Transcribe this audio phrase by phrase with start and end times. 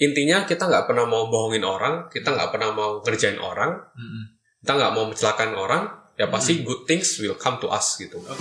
[0.00, 3.76] intinya kita nggak pernah mau bohongin orang, kita nggak pernah mau ngerjain orang,
[4.64, 6.32] kita nggak mau mencelakain orang, ya Hmm.
[6.32, 8.16] pasti good things will come to us gitu.
[8.16, 8.40] Oke.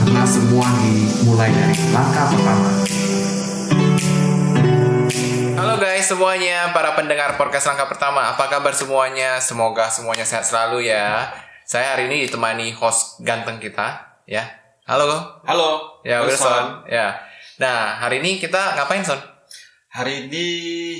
[0.00, 2.68] Karena semua dimulai dari langkah pertama.
[5.60, 8.32] Halo guys semuanya, para pendengar podcast langkah pertama.
[8.32, 9.44] Apa kabar semuanya?
[9.44, 11.28] Semoga semuanya sehat selalu ya.
[11.68, 14.48] Saya hari ini ditemani host ganteng kita, ya.
[14.88, 15.36] Halo.
[15.44, 16.48] Halo, Ya, Wilson.
[16.48, 16.64] Wilson.
[16.88, 17.20] Ya.
[17.60, 19.33] Nah, hari ini kita ngapain, Son?
[19.94, 20.46] Hari ini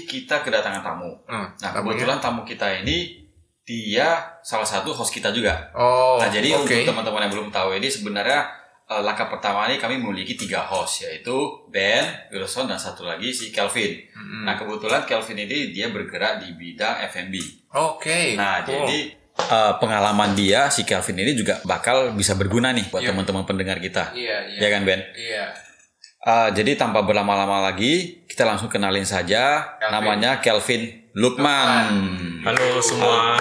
[0.07, 1.11] kita kedatangan tamu.
[1.27, 1.99] Hmm, Nah, tamunya?
[1.99, 3.27] kebetulan tamu kita ini
[3.61, 4.07] dia
[4.41, 5.67] salah satu host kita juga.
[5.75, 6.63] Oh, nah, jadi oke.
[6.63, 8.47] untuk teman-teman yang belum tahu ini sebenarnya
[8.85, 11.35] eh, langkah pertama ini kami memiliki tiga host yaitu
[11.69, 13.99] Ben, Wilson dan satu lagi si Kelvin.
[14.15, 14.45] Mm-mm.
[14.45, 17.35] Nah, kebetulan Kelvin ini dia bergerak di bidang F&B.
[17.75, 18.37] Oke.
[18.37, 18.85] Nah, cool.
[18.85, 18.99] jadi
[19.35, 23.11] eh, pengalaman dia si Kelvin ini juga bakal bisa berguna nih buat Iya.
[23.11, 24.15] teman-teman pendengar kita.
[24.15, 24.61] Iya, iya.
[24.63, 25.01] Ya kan, Ben?
[25.17, 25.45] Iya.
[26.25, 29.77] Uh, jadi tanpa berlama-lama lagi, kita langsung kenalin saja.
[29.77, 29.93] Kelvin.
[29.93, 31.85] Namanya Kelvin Lukman.
[32.41, 33.37] Halo semua.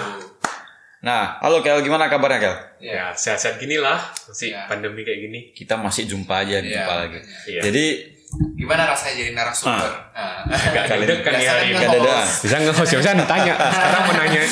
[1.00, 2.54] Nah, halo Kel, gimana kabarnya Kel?
[2.80, 3.96] Ya sehat-sehat gini lah,
[4.28, 4.68] masih Ya.
[4.68, 5.40] pandemi kayak gini.
[5.52, 7.20] Kita masih jumpa aja, jumpa lagi.
[7.48, 7.60] Iya.
[7.68, 7.86] Jadi,
[8.34, 9.92] Gimana rasanya jadi narasumber?
[10.10, 10.42] Ah.
[10.42, 11.86] Agak Kali deg-degan nih Biasanya hari kan ini.
[11.86, 12.34] Gak ada host.
[12.42, 13.54] Bisa nge-host, ya bisa ditanya.
[13.54, 14.42] Sekarang menanya.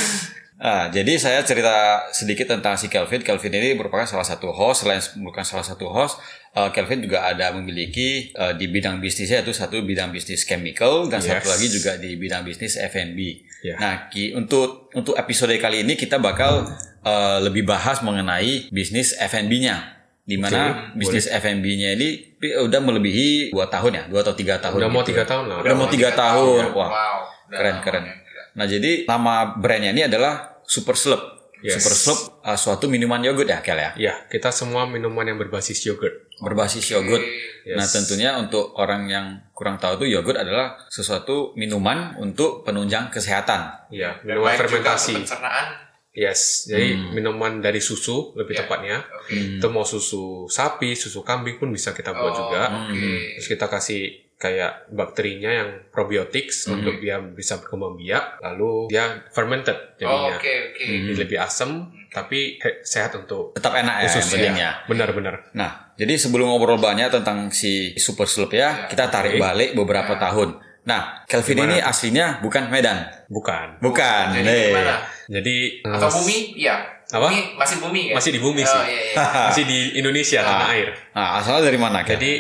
[0.62, 3.26] Ah, jadi saya cerita sedikit tentang si Kelvin.
[3.26, 4.86] Kelvin ini merupakan salah satu host.
[4.86, 6.22] Selain merupakan salah satu host,
[6.54, 11.18] uh, Kelvin juga ada memiliki uh, di bidang bisnisnya itu satu bidang bisnis chemical dan
[11.18, 11.42] Yes.
[11.42, 13.18] satu lagi juga di bidang bisnis F&B.
[13.66, 13.74] Ya.
[13.78, 16.62] Nah, ki, untuk untuk episode kali ini kita bakal
[17.02, 19.98] uh, lebih bahas mengenai bisnis F&B-nya.
[20.22, 24.78] Di mana Oke, bisnis F&B-nya ini udah melebihi dua tahun ya, dua atau tiga tahun.
[24.78, 25.10] Udah mau gitu.
[25.10, 25.56] tiga tahun lah.
[25.66, 26.62] Udah mau tiga tahun.
[26.78, 27.18] Wah, Wow.
[27.50, 28.02] Udah keren lama keren.
[28.06, 28.14] ya.
[28.52, 31.22] Nah, jadi nama brandnya ini adalah Super Slurp.
[31.60, 31.78] Yes.
[31.78, 33.90] Super Slurp uh, suatu minuman yogurt ya, Kel ya.
[33.94, 36.32] Ya, kita semua minuman yang berbasis yogurt.
[36.40, 37.22] Berbasis yogurt.
[37.62, 37.76] Yes.
[37.76, 43.92] Nah, tentunya untuk orang yang kurang tahu tuh yogurt adalah sesuatu minuman untuk penunjang kesehatan.
[43.92, 45.12] Ya, Dan minuman fermentasi.
[45.22, 45.92] pencernaan.
[46.12, 47.16] Yes, jadi Hmm.
[47.16, 48.68] minuman dari susu lebih Ya.
[48.68, 49.00] tepatnya.
[49.16, 49.56] Oke.
[49.56, 52.68] Itu mau susu sapi, susu kambing pun bisa kita buat Oh, juga.
[52.84, 53.38] Oke.
[53.38, 56.82] Terus kita kasih kayak bakterinya yang probiotics Hmm.
[56.82, 58.42] untuk dia bisa berkembang biak.
[58.42, 60.34] Lalu dia fermented Oh, jadinya.
[60.34, 60.82] Oke, oke.
[60.82, 61.70] Jadi lebih asam
[62.10, 64.70] tapi sehat untuk Tetap enak ya.
[64.84, 65.54] Benar-benar.
[65.54, 69.40] Nah, jadi sebelum ngobrol banyak tentang si Super Slurp ya, kita tarik Oke.
[69.40, 70.58] balik beberapa tahun.
[70.82, 71.68] Nah, Kelvin Gimana?
[71.70, 73.06] ini aslinya bukan Medan.
[73.30, 73.78] Bukan.
[73.78, 74.24] Bukan.
[74.34, 74.66] Jadi Nih.
[74.74, 74.96] gimana?
[75.30, 75.54] Jadi
[75.86, 76.36] Atau eh, bumi?
[76.58, 76.76] Iya.
[77.12, 77.28] Apa?
[77.30, 78.14] Bumi, masih bumi ya?
[78.18, 78.80] Masih di bumi oh, sih.
[78.82, 79.14] Iya, iya.
[79.46, 80.74] masih di Indonesia tanah Ah.
[80.74, 80.88] air.
[81.14, 82.18] Nah, asalnya dari mana, Kel?
[82.18, 82.32] Jadi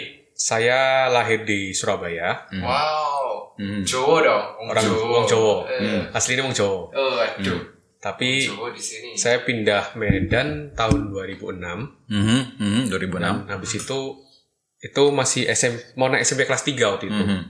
[0.42, 2.50] saya lahir di Surabaya.
[2.50, 2.66] Hmm.
[2.66, 3.54] Wow.
[3.54, 3.86] Hmm.
[3.86, 4.44] Jawa dong.
[4.74, 5.70] Orang Wong Jawa.
[5.70, 6.02] Eh.
[6.10, 6.90] Aslinya Wong Jawa.
[6.90, 7.62] Oh, aduh.
[8.02, 9.14] Tapi Jawa di sini.
[9.14, 12.10] saya pindah Medan tahun 2006.
[12.10, 13.46] Mhm, mhm, 2006.
[13.46, 13.98] Dan habis itu
[14.82, 17.22] itu masih SM mau naik SMP kelas 3 waktu itu.
[17.22, 17.40] Mhm.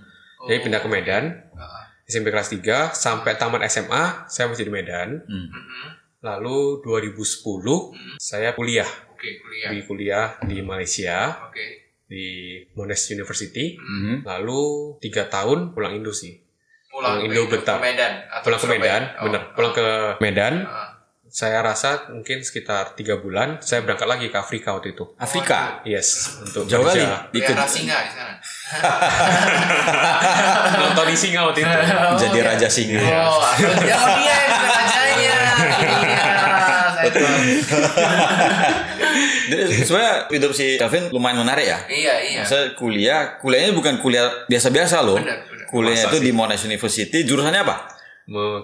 [0.52, 1.24] Jadi pindah ke Medan.
[1.56, 1.88] Ah.
[2.04, 5.24] SMP kelas 3 sampai tamat SMA saya masih di Medan.
[5.24, 5.48] Hmm.
[5.48, 5.88] Mhm.
[6.20, 9.68] Lalu 2010 saya kuliah Oke, kuliah.
[9.72, 11.81] di kuliah di Malaysia Oke.
[12.12, 12.26] Di
[12.76, 13.72] Monash University.
[13.74, 14.28] Mhm.
[14.28, 14.60] Lalu
[15.00, 16.36] tiga tahun pulang Indo sih.
[16.92, 17.76] Pulang Pulang ke Indo bentar.
[17.80, 18.12] ke Medan.
[18.28, 18.66] atau Pulang ke?
[18.68, 19.22] Medan, Oh.
[19.24, 19.42] bener.
[19.56, 19.86] Pulang ke
[20.20, 20.54] Medan.
[20.68, 20.88] Ah.
[21.32, 25.16] Saya rasa mungkin sekitar tiga bulan saya berangkat lagi ke Afrika waktu itu.
[25.16, 25.80] Afrika.
[25.82, 27.00] Yes, untuk Jauh kali.
[27.32, 28.36] Di singa di sana.
[30.76, 31.72] Nonton di singa waktu itu.
[32.28, 33.00] jadi raja singa.
[33.24, 33.40] Oh,
[33.80, 33.96] dia
[37.12, 37.42] Saya tahu.
[39.48, 41.78] Jadi sebenarnya hidup si Kelvin lumayan menarik ya.
[41.86, 42.42] Iya, iya.
[42.42, 45.18] Saya kuliah, kuliahnya bukan kuliah biasa-biasa loh.
[45.18, 45.66] Benar, benar.
[45.68, 47.18] Kuliahnya Masa itu di Monash University.
[47.24, 47.76] Jurusannya apa?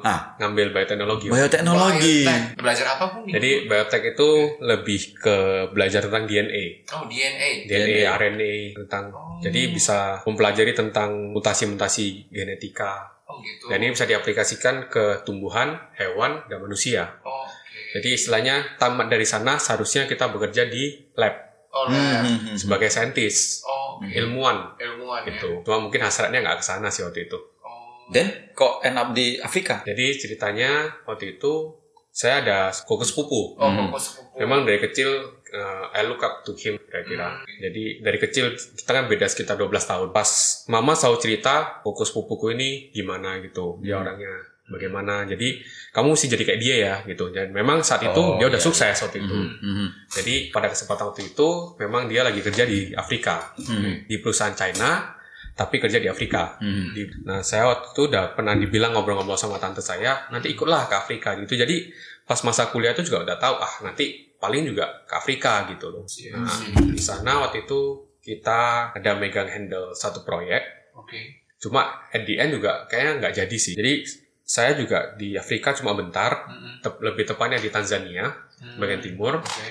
[0.07, 0.39] Ah.
[0.39, 1.27] ngambil bioteknologi.
[1.27, 2.23] Bioteknologi.
[2.23, 2.63] Biotek.
[2.63, 3.27] Belajar apa pun?
[3.27, 4.29] Jadi biotek itu
[4.63, 5.37] lebih ke
[5.75, 6.87] belajar tentang DNA.
[6.95, 7.67] Oh, DNA.
[7.67, 8.15] DNA, DNA.
[8.15, 9.43] RNA tentang Oh.
[9.43, 13.19] jadi bisa mempelajari tentang mutasi-mutasi genetika.
[13.27, 13.67] Oh, gitu.
[13.67, 17.19] Dan ini bisa diaplikasikan ke tumbuhan, hewan, dan manusia.
[17.21, 17.45] Oh.
[17.91, 22.25] Jadi istilahnya tamat dari sana seharusnya kita bekerja di lab Oh, Hmm, lab.
[22.25, 22.57] hmm, hmm.
[22.57, 25.37] sebagai saintis, Oh, ilmuwan ilmuwan ya.
[25.37, 25.61] gitu.
[25.63, 27.37] Cuma mungkin hasratnya nggak ke sana sih waktu itu.
[27.61, 28.09] Oh.
[28.09, 29.85] Dan kok end up di Afrika?
[29.85, 30.71] Jadi ceritanya
[31.05, 31.77] waktu itu
[32.11, 33.55] saya ada koko sepupu.
[33.55, 33.89] Oh, Hmm.
[33.89, 34.37] fokus sepupu.
[34.39, 35.09] Memang dari kecil
[35.49, 37.37] uh, I look up to him kira-kira.
[37.37, 37.45] Hmm.
[37.61, 40.09] Jadi dari kecil kita kan beda sekitar 12 tahun.
[40.09, 40.29] Pas
[40.67, 43.77] mama selalu cerita koko sepupuku ini gimana gitu.
[43.79, 44.05] Dia Hmm.
[44.05, 44.35] orangnya
[44.69, 45.25] bagaimana.
[45.25, 45.59] Jadi
[45.91, 47.29] kamu mesti jadi kayak dia ya gitu.
[47.29, 48.65] Dan memang saat itu Oh, dia udah iya.
[48.65, 49.35] sukses waktu itu.
[49.35, 54.17] Mhm, mhm, Jadi pada kesempatan waktu itu memang dia lagi kerja di Afrika mhm, di
[54.19, 55.15] perusahaan China
[55.53, 56.55] tapi kerja di Afrika.
[56.59, 56.87] mhm.
[56.93, 60.95] Di- nah saya waktu itu udah pernah dibilang ngobrol-ngobrol sama tante saya nanti ikutlah ke
[60.95, 61.55] Afrika gitu.
[61.55, 61.91] Jadi
[62.23, 64.05] pas masa kuliah itu juga udah tahu ah nanti
[64.37, 66.05] paling juga ke Afrika gitu loh.
[66.05, 66.71] Iya, Nah, sih.
[66.89, 67.81] di sana waktu itu
[68.21, 70.61] kita ada megang handle satu proyek
[70.95, 71.41] Oke.
[71.57, 73.75] Cuma at the end juga kayaknya nggak jadi sih.
[73.75, 74.07] Jadi
[74.49, 76.81] saya juga di Afrika cuma bentar, Mm-mm.
[76.81, 78.25] tep- lebih tepatnya di Tanzania,
[78.59, 78.81] Hmm.
[78.81, 79.39] bagian timur.
[79.39, 79.69] Oke.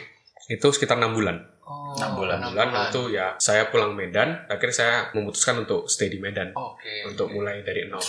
[0.47, 1.41] Itu sekitar enam bulan.
[1.65, 2.39] Oh, Enam bulan.
[2.39, 7.03] Enam bulan itu ya saya pulang Medan, akhirnya saya memutuskan untuk stay di Medan Oke.
[7.03, 7.99] untuk mulai dari nol.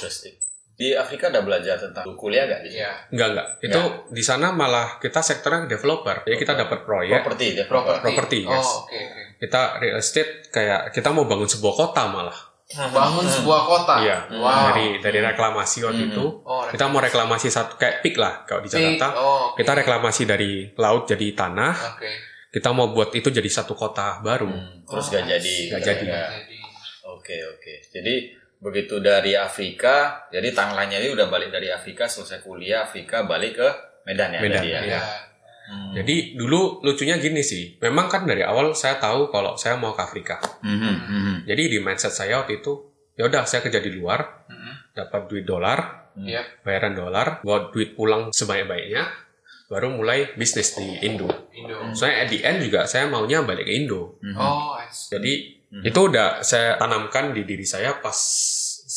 [0.79, 2.87] Di Afrika ada belajar tentang kuliah gak di sini?
[2.87, 2.93] Iya.
[3.11, 3.49] Enggak enggak.
[3.59, 3.81] Itu
[4.15, 6.23] di sana malah kita sektornya developer.
[6.23, 7.47] Jadi kita dapat proyek, Properti.
[7.67, 8.03] Properti.
[8.05, 8.63] Properti, yes.
[8.63, 9.23] Oh, oke oke.
[9.43, 12.39] kita real estate kayak kita mau bangun sebuah kota malah.
[12.69, 13.95] Bangun sebuah kota.
[14.05, 14.19] Iya.
[14.29, 14.77] Wow.
[14.77, 16.25] Dari dari reklamasi waktu itu.
[16.45, 18.69] Oh, Kita mau reklamasi satu kayak pik lah kalau di.
[18.69, 19.17] Jakarta.
[19.17, 19.65] Oh, oke.
[19.65, 21.97] Kita reklamasi dari laut jadi tanah.
[21.97, 22.11] Oke.
[22.53, 24.49] Kita mau buat itu jadi satu kota baru.
[24.53, 25.57] Hmm, Terus gak jadi.
[25.73, 26.05] Nggak jadi.
[26.05, 26.25] Ya.
[26.29, 26.57] Jadi.
[27.09, 27.75] Oke oke.
[27.89, 28.15] Jadi
[28.61, 33.69] begitu dari Afrika, jadi timeline-nya ini udah balik dari Afrika selesai kuliah Afrika balik ke
[34.05, 34.41] Medan ya.
[34.45, 34.81] Medan, ya.
[34.85, 35.01] Iya.
[35.69, 35.93] Hmm.
[35.93, 37.77] Jadi dulu lucunya gini sih.
[37.85, 40.41] Memang kan dari awal saya tahu kalau saya mau ke Afrika.
[40.65, 41.35] Mhm, mhm.
[41.45, 42.89] Jadi di mindset saya waktu itu,
[43.21, 44.97] ya udah saya kerja di luar, Mm-mm.
[44.97, 46.41] dapat duit dolar, Iya.
[46.65, 49.05] bayaran dolar, bawa duit pulang sebanyak-banyaknya,
[49.69, 51.29] baru mulai bisnis di Indo.
[51.53, 51.93] Indo.
[51.93, 54.17] Soalnya at the end juga saya maunya balik ke Indo.
[54.25, 54.35] Mhm.
[54.41, 55.13] Oh, I see.
[55.13, 55.33] Jadi
[55.85, 58.17] itu udah saya tanamkan di diri saya pas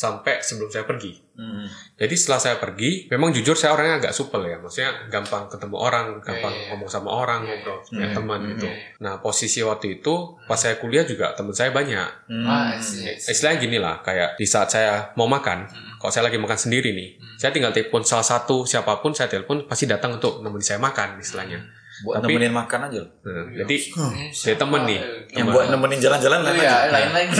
[0.02, 1.14] sampai sebelum saya pergi.
[1.32, 1.64] Mhm.
[1.96, 6.06] Jadi setelah saya pergi, memang jujur saya orangnya agak supel ya, maksudnya gampang ketemu orang,
[6.18, 6.68] gampang Iya, iya.
[6.74, 7.86] ngomong sama orang, Iya, ngobrol iya.
[7.86, 8.66] punya Hmm, teman hmm, gitu.
[8.66, 8.76] iya.
[8.98, 10.14] Nah posisi waktu itu
[10.44, 12.08] pas saya kuliah juga teman saya banyak.
[12.26, 12.44] Mhm.
[12.44, 13.30] Ah, I see, I see.
[13.30, 17.16] Istilahnya gini lah, kayak di saat saya mau makan, kalau saya lagi makan sendiri nih,
[17.16, 17.38] Hmm.
[17.38, 21.16] saya tinggal telepon salah satu siapa pun saya telepon pasti datang untuk nemenin saya makan
[21.16, 21.62] istilahnya.
[22.02, 23.10] Buat Tapi- nemenin makan aja loh.
[23.54, 24.98] Jadi Ini saya temen nih.
[25.30, 25.52] Yang Teman.
[25.52, 26.92] buat nemenin jalan-jalan Oh lain iya, lagi.
[26.92, 27.32] lain lagi.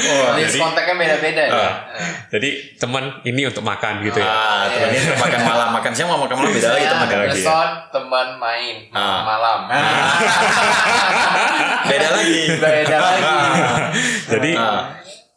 [0.00, 1.52] Wah, List jadi- kontaknya beda-beda ya.
[1.52, 1.72] Ah.
[2.30, 4.24] Jadi teman ini untuk makan gitu ya.
[4.24, 5.02] Ah, temenin Iya.
[5.06, 7.40] untuk makan malam, makan siang mau makan malam beda lagi teman lagi.
[7.40, 7.58] ya.
[7.90, 9.20] teman main Ah.
[9.24, 9.58] malam.
[11.86, 12.40] Beda lagi.
[12.54, 13.22] Beda lagi.
[14.30, 14.80] Jadi Ah.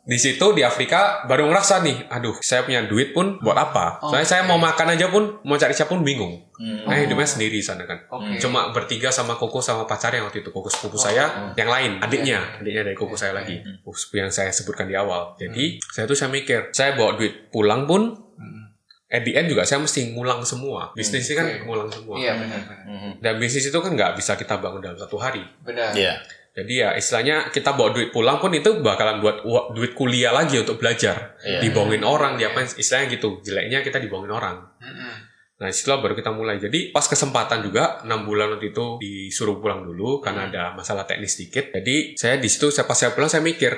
[0.03, 4.03] Di situ di Afrika baru ngerasa nih, aduh saya punya duit pun buat apa?
[4.03, 6.43] Soalnya saya mau makan aja pun mau cari siapa pun bingung.
[6.59, 6.83] Hmm.
[6.91, 8.03] Nah hidupnya sendiri di sana kan.
[8.11, 8.35] Oke.
[8.35, 12.83] Cuma bertiga sama koko sama pacarnya waktu itu koko sepupu saya, yang lain adiknya, adiknya
[12.83, 15.39] dari koko saya lagi, Oh, seperti yang saya sebutkan di awal.
[15.39, 18.11] Jadi saya tuh saya mikir, saya bawa duit pulang pun,
[19.13, 20.91] at the end juga saya mesti ngulang semua.
[20.97, 22.19] Bisnis ini kan ngulang semua.
[22.19, 22.33] Iya.
[22.33, 23.21] Mhm.
[23.21, 25.45] Dan bisnis itu kan nggak bisa kita bangun dalam satu hari.
[25.63, 25.93] Benar.
[25.95, 26.17] Iya.
[26.53, 29.41] Jadi ya istilahnya kita bawa duit pulang pun itu bakalan buat
[29.73, 31.33] duit kuliah lagi untuk belajar.
[31.41, 31.65] Iya.
[31.65, 33.41] Dibohongin orang, diapain istilahnya gitu.
[33.41, 34.61] Jeleknya kita dibohongin orang.
[34.77, 35.13] Mm-mm.
[35.57, 36.61] Nah di situlah baru kita mulai.
[36.61, 41.33] Jadi pas kesempatan juga 6 bulan waktu itu disuruh pulang dulu karena ada masalah teknis
[41.33, 41.73] sedikit.
[41.73, 43.73] Jadi saya di situ saya pas saya pulang saya mikir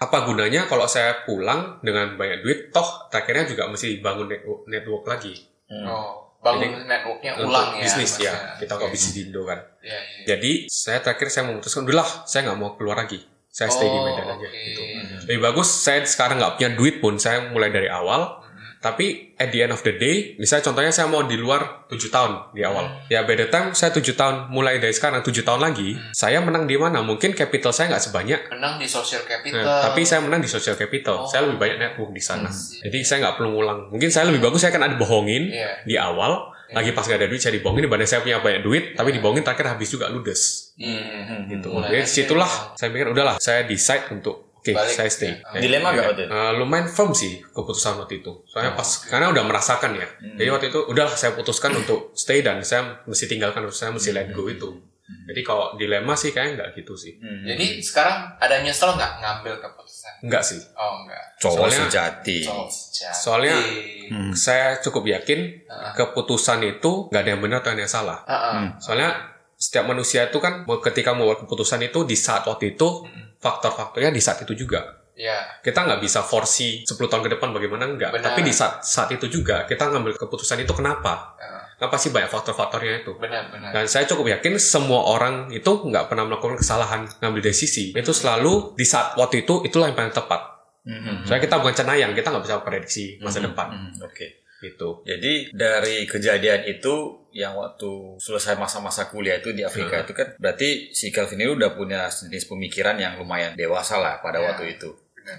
[0.00, 5.04] apa gunanya kalau saya pulang dengan banyak duit toh akhirnya juga mesti bangun network, network
[5.06, 5.88] lagi Hmm.
[5.88, 7.82] Oh, bangun Jadi, networknya ulang ya.
[7.82, 8.92] bisnis ya kita kok Oke.
[8.92, 10.24] bisnis di Indo kan Iya, iya.
[10.28, 14.04] jadi saya terakhir saya memutuskan udahlah saya nggak mau keluar lagi saya stay di Oh,
[14.04, 14.48] Medan aja oke.
[14.52, 14.82] gitu
[15.24, 18.43] lebih bagus saya sekarang nggak punya duit pun saya mulai dari awal
[18.84, 22.52] tapi at the end of the day misalnya contohnya saya mau di luar 7 tahun
[22.52, 25.96] di awal ya by the time saya 7 tahun mulai dari sekarang 7 tahun lagi
[26.12, 29.64] saya menang di mana mungkin capital saya nggak sebanyak Menang di social capital.
[29.64, 31.24] Nah, tapi saya menang di social capital.
[31.24, 31.26] Oh.
[31.26, 32.50] Saya lebih banyak network di sana.
[32.50, 32.80] Hmm.
[32.84, 33.78] Jadi saya nggak perlu ngulang.
[33.88, 35.70] Mungkin saya lebih bagus saya kan ada bohongin Iya.
[35.86, 36.52] di awal.
[36.74, 39.78] Lagi pas gak ada duit saya dibohongin dibanding saya punya banyak duit tapi dibohongin terakhir
[39.78, 40.72] habis juga ludes.
[40.74, 41.46] Iya.
[41.46, 41.70] Gitu.
[41.70, 42.74] Mulai Jadi aja situlah memang.
[42.74, 44.96] saya pikir udahlah saya decide untuk oke Balik.
[44.96, 45.36] saya stay.
[45.36, 45.60] Ya.
[45.60, 46.32] Dilema gak waktu itu?
[46.32, 48.32] Eh, lumayan firm sih keputusan waktu itu.
[48.46, 50.08] Soalnya Oh, pas karena udah merasakan ya.
[50.34, 54.32] Jadi waktu itu udahlah saya putuskan untuk stay dan saya mesti tinggalkan saya mesti let
[54.32, 54.72] go itu.
[55.04, 57.12] Jadi kalau dilema sih kayaknya nggak gitu sih.
[57.14, 57.44] Hmm.
[57.44, 60.12] Jadi sekarang ada nyesel nggak ngambil keputusan?
[60.22, 60.56] Enggak sih.
[60.74, 61.24] Oh enggak.
[61.36, 62.38] Cowok Soalnya- sejati.
[62.40, 63.12] Sejati.
[63.14, 63.56] Soalnya
[64.06, 64.32] Hmm.
[64.32, 65.92] saya cukup yakin Heeh.
[65.94, 68.24] keputusan itu nggak ada yang benar atau ada yang salah.
[68.24, 68.80] Heeh.
[68.80, 69.10] Soalnya
[69.54, 73.04] setiap manusia itu kan mau- ketika membuat keputusan itu di saat waktu itu
[73.44, 75.04] faktor-faktornya di saat itu juga.
[75.14, 75.60] Ya.
[75.60, 78.10] Kita nggak bisa forsi 10 tahun ke depan bagaimana enggak.
[78.16, 78.32] Benar.
[78.32, 81.36] Tapi di saat saat itu juga kita ngambil keputusan itu kenapa?
[81.38, 81.62] Heeh.
[81.78, 83.12] Kenapa sih banyak faktor-faktornya itu?
[83.18, 83.70] Benar benar.
[83.70, 87.92] Dan saya cukup yakin semua orang itu nggak pernah melakukan kesalahan ngambil desisi.
[87.92, 90.40] Itu selalu di saat waktu itu itulah yang paling tepat.
[90.84, 91.24] Mhm.
[91.24, 93.46] Soalnya kita bukan cenayang, kita nggak bisa prediksi masa Hmm.
[93.50, 93.66] depan.
[93.70, 93.90] Mhm.
[94.04, 94.43] Oke.
[94.64, 94.88] Gitu.
[95.04, 96.94] Jadi dari kejadian itu
[97.30, 100.04] yang waktu selesai masa-masa kuliah itu di Afrika Hmm.
[100.04, 104.38] itu kan berarti si Calvin ini udah punya jenis pemikiran yang lumayan dewasa lah pada
[104.38, 104.44] Ya.
[104.48, 104.88] waktu itu.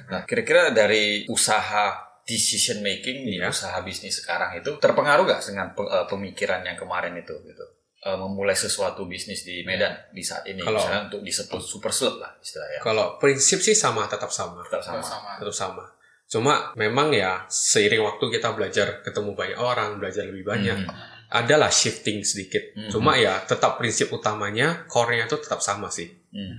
[0.09, 3.49] Nah, kira-kira dari usaha decision making di Iya.
[3.49, 7.65] usaha bisnis sekarang itu terpengaruh gak dengan eh, pemikiran yang kemarin itu gitu?
[8.01, 12.17] Eh, memulai sesuatu bisnis di Medan di saat ini Kalau- misalnya untuk disebut super slot
[12.17, 12.77] lah istilahnya.
[12.79, 14.61] Kalau prinsip sih sama, tetap sama.
[14.61, 15.01] Tetap sama.
[15.01, 15.31] Sama.
[15.37, 15.85] tetap sama.
[16.25, 20.93] Cuma memang ya seiring waktu kita belajar ketemu banyak orang, belajar lebih banyak, Mhm.
[21.31, 22.73] adalah shifting sedikit.
[22.75, 22.89] Mhm.
[22.89, 26.09] Cuma ya tetap prinsip utamanya, core-nya itu tetap sama sih.
[26.33, 26.55] Hmm.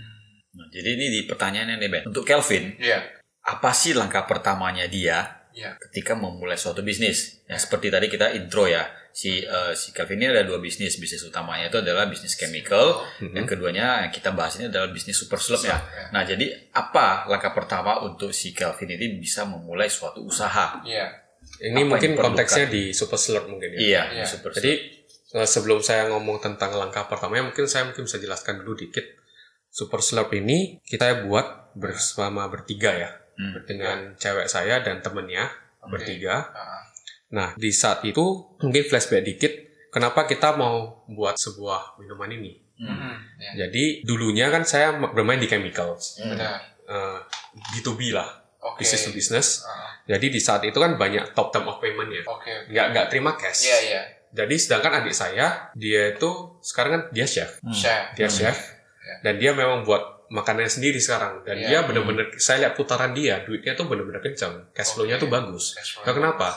[0.56, 2.02] Nah, jadi ini di pertanyaannya nih Ben.
[2.08, 3.20] Untuk Kelvin, Iya.
[3.44, 5.72] apa sih langkah pertamanya dia Iya.
[5.88, 7.40] ketika memulai suatu bisnis.
[7.48, 11.00] Ya, seperti tadi kita intro ya, si eh, si Calvin ini ada dua bisnis.
[11.00, 15.40] Bisnis utamanya itu adalah bisnis chemical, yang keduanya yang kita bahas ini adalah bisnis super
[15.40, 15.80] slurp ya.
[15.80, 16.12] ya.
[16.12, 16.44] Nah, jadi
[16.76, 20.84] apa langkah pertama untuk si Calvin ini bisa memulai suatu usaha?
[20.84, 21.24] Iya.
[21.56, 23.78] Ini Apa mungkin konteksnya di super slurp mungkin ya.
[23.80, 24.26] Iya, Iya.
[24.28, 24.72] super Jadi
[25.32, 29.08] eh, sebelum saya ngomong tentang langkah pertamanya, mungkin saya mungkin bisa jelaskan dulu dikit.
[29.72, 33.52] Super slurp ini kita buat bersama bertiga ya, Hmm.
[33.62, 35.44] dengan cewek saya dan temennya
[35.82, 36.48] bertiga.
[36.48, 36.82] Ah,
[37.28, 38.22] Nah di saat itu
[38.56, 39.52] mungkin flashback dikit,
[39.88, 42.52] kenapa kita mau buat sebuah minuman ini?
[42.76, 43.50] mhm, ya.
[43.58, 46.60] Jadi dulunya kan saya bermain di chemicals, Benar.
[46.82, 47.18] eh,
[47.72, 48.28] B2B lah,
[48.62, 48.80] Oke.
[48.80, 49.48] business to business.
[49.62, 52.46] Ah, Jadi di saat itu kan banyak top term of payment ya, Oke.
[52.46, 52.52] oke.
[52.68, 53.64] nggak nggak terima cash.
[53.64, 54.02] Iya, iya.
[54.32, 58.12] Jadi sedangkan adik saya dia itu sekarang kan dia chef, Chef.
[58.12, 58.58] dia chef
[58.98, 59.22] Ya.
[59.22, 61.66] dan dia memang buat makanannya sendiri sekarang dan Iya.
[61.66, 65.22] dia bener-bener saya lihat putaran dia duitnya tuh bener-bener kencang, cash flow-nya Oke.
[65.22, 65.64] tuh bagus.
[66.02, 66.48] Nah, kenapa?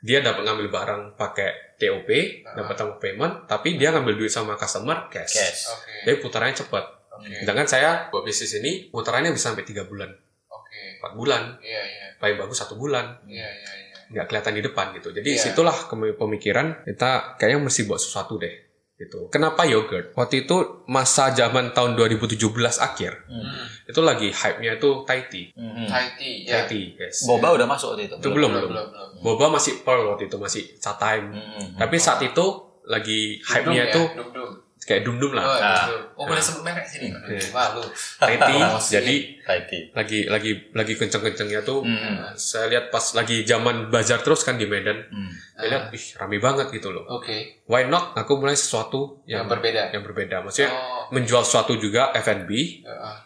[0.00, 2.08] Dia dapat ngambil barang pakai TOP,
[2.44, 2.60] Ah.
[2.60, 5.32] dapat of payment, tapi dia ngambil duit sama customer cash.
[5.32, 5.62] Cash.
[5.72, 5.92] Oke.
[6.04, 6.84] Jadi putarannya cepat.
[7.14, 7.32] Oke.
[7.40, 10.12] Sedangkan saya buat bisnis ini putarannya bisa sampai tiga bulan,
[10.46, 11.00] Oke.
[11.00, 12.06] empat bulan, Iya, iya.
[12.16, 13.16] paling bagus satu bulan.
[13.24, 13.92] Iya, iya, iya.
[14.04, 15.08] nggak kelihatan di depan gitu.
[15.10, 15.40] Jadi Iya.
[15.40, 15.74] situlah
[16.14, 18.52] pemikiran kita kayaknya mesti buat sesuatu deh.
[18.94, 19.26] Gitu.
[19.26, 20.14] Kenapa yogurt?
[20.14, 23.66] Waktu itu masa zaman tahun 2017 akhir, Hmm.
[23.90, 25.50] itu lagi hype-nya itu Thai tea.
[25.50, 25.86] Mhm.
[25.90, 26.62] Thai tea, ya.
[26.62, 27.26] Thai tea, yes.
[27.26, 28.14] Boba udah masuk waktu itu.
[28.22, 28.70] Itu belum, belum.
[28.70, 29.08] belum, belum.
[29.18, 31.34] Boba masih pearl waktu itu, masih chat time.
[31.34, 31.74] Mhm.
[31.74, 32.46] Tapi saat itu
[32.86, 34.50] lagi hype-nya itu ya, dum-dum.
[34.84, 35.44] Kayak dum-dum Oh, lah.
[35.44, 35.84] Nah.
[35.84, 36.02] dum-dum.
[36.14, 37.08] Oh, boleh sebut merek sini.
[37.50, 37.82] Wah, lu.
[38.18, 38.90] Promosi.
[38.92, 39.82] jadi Thai tea.
[39.90, 41.80] lagi lagi lagi kenceng-kencengnya tuh.
[41.80, 42.32] Mhm.
[42.34, 45.00] Saya lihat pas lagi zaman bazar terus kan di Medan.
[45.02, 45.30] Mhm.
[45.54, 47.04] Saya lihat, ih rame banget gitu loh.
[47.10, 47.64] Oke.
[47.64, 48.12] Why not?
[48.14, 49.82] Aku mulai sesuatu Yang yang, berbeda.
[49.90, 50.36] yang berbeda.
[50.40, 51.08] Maksudnya Oh.
[51.10, 52.50] menjual sesuatu juga F&B,
[52.80, 53.16] Heeh.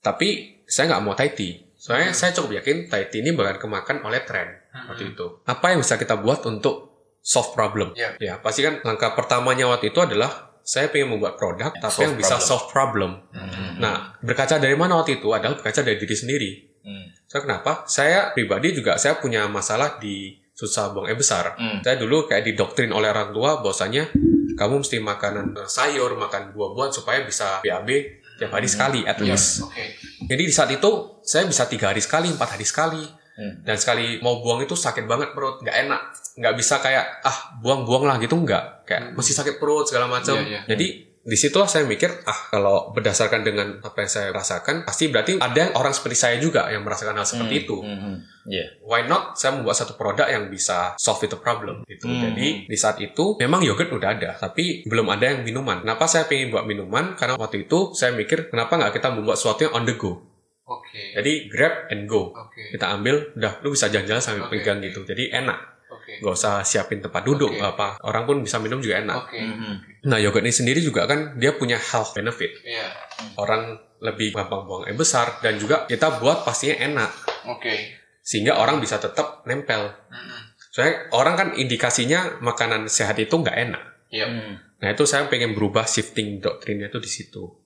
[0.00, 0.28] tapi
[0.64, 1.72] saya nggak mau Thai tea.
[1.74, 4.52] Soalnya saya cukup yakin Thai tea ini bakal kemakan oleh tren
[4.86, 5.40] waktu itu.
[5.42, 7.92] Apa yang bisa kita buat untuk solve problem?
[7.92, 8.16] Iya.
[8.18, 12.38] Ya, pasti kan langkah pertamanya waktu itu adalah saya pengen membuat produk tapi yang bisa
[12.38, 12.46] problem.
[12.46, 13.10] solve problem.
[13.82, 16.50] Nah, berkaca dari mana waktu itu adalah berkaca dari diri sendiri.
[17.26, 17.82] Saya kenapa?
[17.90, 21.58] Saya pribadi juga saya punya masalah di susah buang air besar.
[21.58, 21.82] Hmm.
[21.82, 24.14] Saya dulu kayak didoktrin oleh orang tua bahwasanya
[24.54, 27.88] kamu mesti makanan eh, sayur, makan buah-buahan supaya bisa BAB
[28.38, 29.64] tiap hari sekali at Iya, least.
[29.64, 29.84] Oke.
[30.28, 30.90] Jadi di saat itu
[31.24, 33.02] saya bisa tiga hari sekali, empat hari sekali.
[33.40, 33.64] Hmm.
[33.64, 36.02] Dan sekali mau buang itu sakit banget perut, nggak enak,
[36.36, 40.36] nggak bisa kayak ah buang-buang lah gitu nggak, kayak masih sakit perut segala macam.
[40.36, 40.60] Iya, iya.
[40.68, 45.36] Jadi di situlah saya mikir ah kalau berdasarkan dengan apa yang saya rasakan pasti berarti
[45.36, 48.14] ada orang seperti saya juga yang merasakan hal seperti itu Mhm.
[48.48, 48.80] Iya.
[48.88, 52.08] why not saya membuat satu produk yang bisa solve itu problem gitu.
[52.08, 52.32] Hmm.
[52.32, 55.84] Jadi di saat itu memang yogurt udah ada, tapi belum ada yang minuman.
[55.84, 57.12] Kenapa saya pengen buat minuman?
[57.20, 60.24] Karena waktu itu saya mikir kenapa nggak kita membuat sesuatu yang on the go.
[60.70, 61.18] Oke.
[61.18, 62.30] Jadi grab and go.
[62.30, 62.70] Oke.
[62.70, 64.62] Kita ambil, udah lu bisa jalan-jalan sambil Oke.
[64.62, 65.02] pegang gitu.
[65.02, 65.58] Jadi enak.
[65.90, 66.22] Oke.
[66.22, 67.58] Gak usah siapin tempat duduk Oke.
[67.58, 67.98] apa.
[68.06, 69.26] Orang pun bisa minum juga enak.
[69.26, 69.42] Oke.
[69.42, 69.74] Mhm.
[70.06, 72.62] Nah yogurt ini sendiri juga kan dia punya health benefit.
[72.62, 72.86] Iya.
[73.34, 77.10] Orang lebih gampang buang air besar dan juga kita buat pastinya enak
[77.52, 78.00] Oke.
[78.24, 79.92] sehingga orang bisa tetap nempel.
[80.08, 80.38] Mhm.
[80.70, 83.82] Soalnya orang kan indikasinya makanan sehat itu nggak enak.
[84.08, 84.26] Iya.
[84.30, 84.52] Mhm.
[84.80, 87.59] Nah itu saya pengen berubah shifting doktrinnya itu di situ.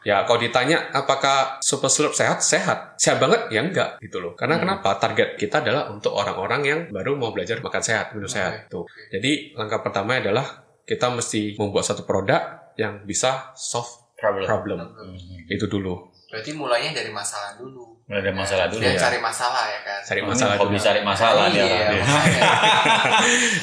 [0.00, 2.40] Ya kalau ditanya apakah super slurp sehat?
[2.40, 2.96] Sehat.
[2.96, 3.48] Sehat banget?
[3.48, 4.32] Ya enggak gitu loh.
[4.32, 4.96] Karena kenapa?
[4.96, 8.66] Target kita adalah untuk orang-orang yang baru mau belajar makan sehat, minum sehat.
[8.66, 8.88] Tuh.
[9.08, 10.44] Jadi langkah pertama adalah
[10.82, 12.40] kita mesti membuat satu produk
[12.74, 14.44] yang bisa solve Problem.
[14.44, 14.78] problem.
[14.96, 15.48] Mhm.
[15.48, 16.08] Itu dulu.
[16.28, 18.00] Berarti mulainya dari masalah dulu.
[18.04, 19.00] Mulai dari masalah dulu Dia ya.
[19.00, 20.00] cari masalah ya kan.
[20.02, 20.82] Cari Ini masalah hobi dulu.
[20.82, 21.62] cari masalah dia.
[21.62, 21.88] Iya.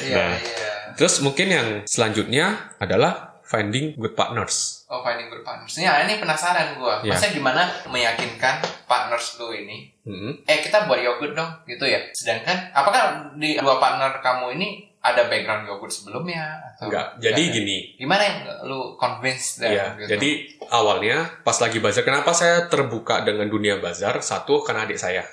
[0.02, 0.34] Iya, Nah.
[0.36, 0.72] iya.
[0.94, 4.84] Terus mungkin yang selanjutnya adalah finding good partners.
[4.86, 5.72] Oh, finding good partners.
[5.74, 7.00] Ini, ini penasaran gua.
[7.00, 7.16] Iya.
[7.16, 10.32] Maksudnya gimana meyakinkan partners lu ini Hmm.
[10.44, 14.68] eh kita buat yogurt dong gitu ya sedangkan apakah di dua partner kamu ini
[15.04, 17.20] ada background yogurt sebelumnya atau Enggak.
[17.20, 17.52] Jadi ya?
[17.52, 20.16] gini, gimana yang lu convince them Iya, gitu?
[20.16, 20.30] jadi
[20.72, 24.16] awalnya pas lagi bazar, kenapa saya terbuka dengan dunia bazar?
[24.24, 25.28] Satu karena adik saya,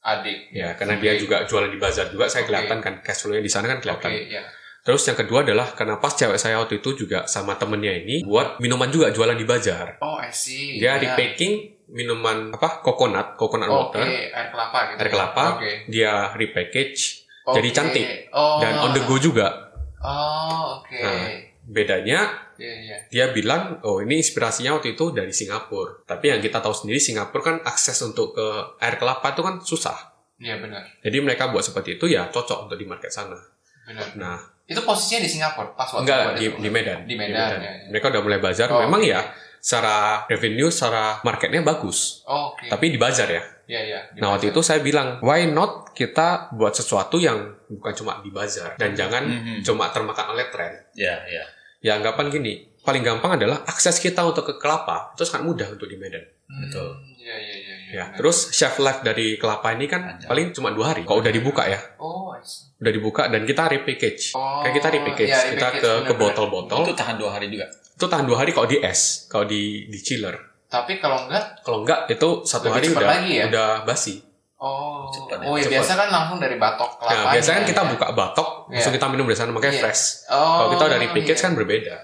[0.00, 3.50] adik ya karena dia juga jualan di bazar juga, saya kelihatan kan cash flow-nya di
[3.50, 4.10] sana kan kelihatan.
[4.30, 4.42] ya
[4.82, 8.58] Terus yang kedua adalah karena pas cewek saya waktu itu juga sama temennya ini buat
[8.58, 10.02] minuman juga jualan di bazar.
[10.02, 11.06] oh I see Dia ya.
[11.06, 15.12] repacking minuman apa coconut, coconut oke water, air kelapa gitu air ya.
[15.12, 17.02] kelapa, oke dia repackage
[17.42, 17.74] jadi Oke.
[17.74, 18.58] cantik oh.
[18.62, 19.74] dan on the go juga.
[20.02, 21.50] oh oke Nah.
[21.62, 22.96] Bedanya Iya, iya.
[23.10, 26.06] dia bilang, oh ini inspirasinya waktu itu dari Singapura.
[26.06, 28.46] Tapi yang kita tahu sendiri Singapura kan akses untuk ke
[28.78, 29.98] air kelapa itu kan susah.
[30.42, 33.38] Iya benar Jadi mereka buat seperti itu ya cocok untuk di market sana.
[33.86, 34.38] benar Nah,
[34.72, 36.56] itu posisinya di Singapura pas waktu enggak buat di, itu?
[36.58, 36.98] di Medan.
[37.04, 37.86] di Medan, ya, ya.
[37.88, 38.68] Mereka udah mulai bazar.
[38.68, 39.08] Oh, Memang oke.
[39.08, 39.20] ya
[39.58, 42.26] secara revenue, secara marketnya bagus.
[42.26, 43.42] Oh, oke Tapi di bazar ya.
[43.62, 44.00] Iya, iya.
[44.18, 47.38] Nah waktu itu saya bilang, why not kita buat sesuatu yang
[47.70, 49.62] bukan cuma di bazar dan jangan Mhm.
[49.62, 50.82] cuma termakan oleh tren.
[50.92, 51.44] Ya, ya.
[51.78, 55.86] Ya anggapan gini, paling gampang adalah akses kita untuk ke kelapa itu sangat mudah untuk
[55.86, 56.22] di Medan.
[56.48, 56.98] Betul.
[57.14, 57.54] Iya, iya, iya.
[57.56, 58.18] iya, Ya, benar.
[58.18, 60.26] terus chef life dari kelapa ini kan Panjang.
[60.26, 61.02] paling cuma dua hari.
[61.02, 62.34] Kalau udah dibuka ya, Oh,
[62.76, 64.34] udah dibuka dan kita repackage.
[64.34, 66.82] Oh, Kayak kita repackage, iya, kita ke ke botol-botol.
[66.82, 67.70] Itu tahan dua hari juga.
[67.70, 70.34] Itu tahan dua hari kalau di es, kalau di di chiller.
[70.66, 73.44] Tapi kalau enggak, Kalau enggak itu satu hari udah lagi ya?
[73.46, 74.18] udah basi.
[74.56, 77.12] oh, Cepat ya, oh ya biasa kan langsung dari batok kelapa.
[77.18, 78.74] Nah, biasanya kan kita buka batok, Iya.
[78.78, 79.82] langsung kita minum dari sana makanya Iya.
[79.84, 80.02] fresh.
[80.26, 81.44] Oh, Kalau kita udah repackage iya.
[81.44, 81.96] kan berbeda.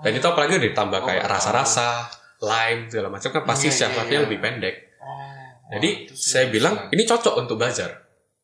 [0.00, 0.02] Oh.
[0.02, 2.08] Dan itu apalagi udah ditambah Oh, kayak rasa-rasa,
[2.40, 4.24] lime segala macam kan pasti Iya, chef iya, life-nya iya.
[4.24, 4.74] lebih pendek.
[4.96, 6.52] Oh, Jadi saya bisa.
[6.56, 7.90] bilang ini cocok untuk bazar.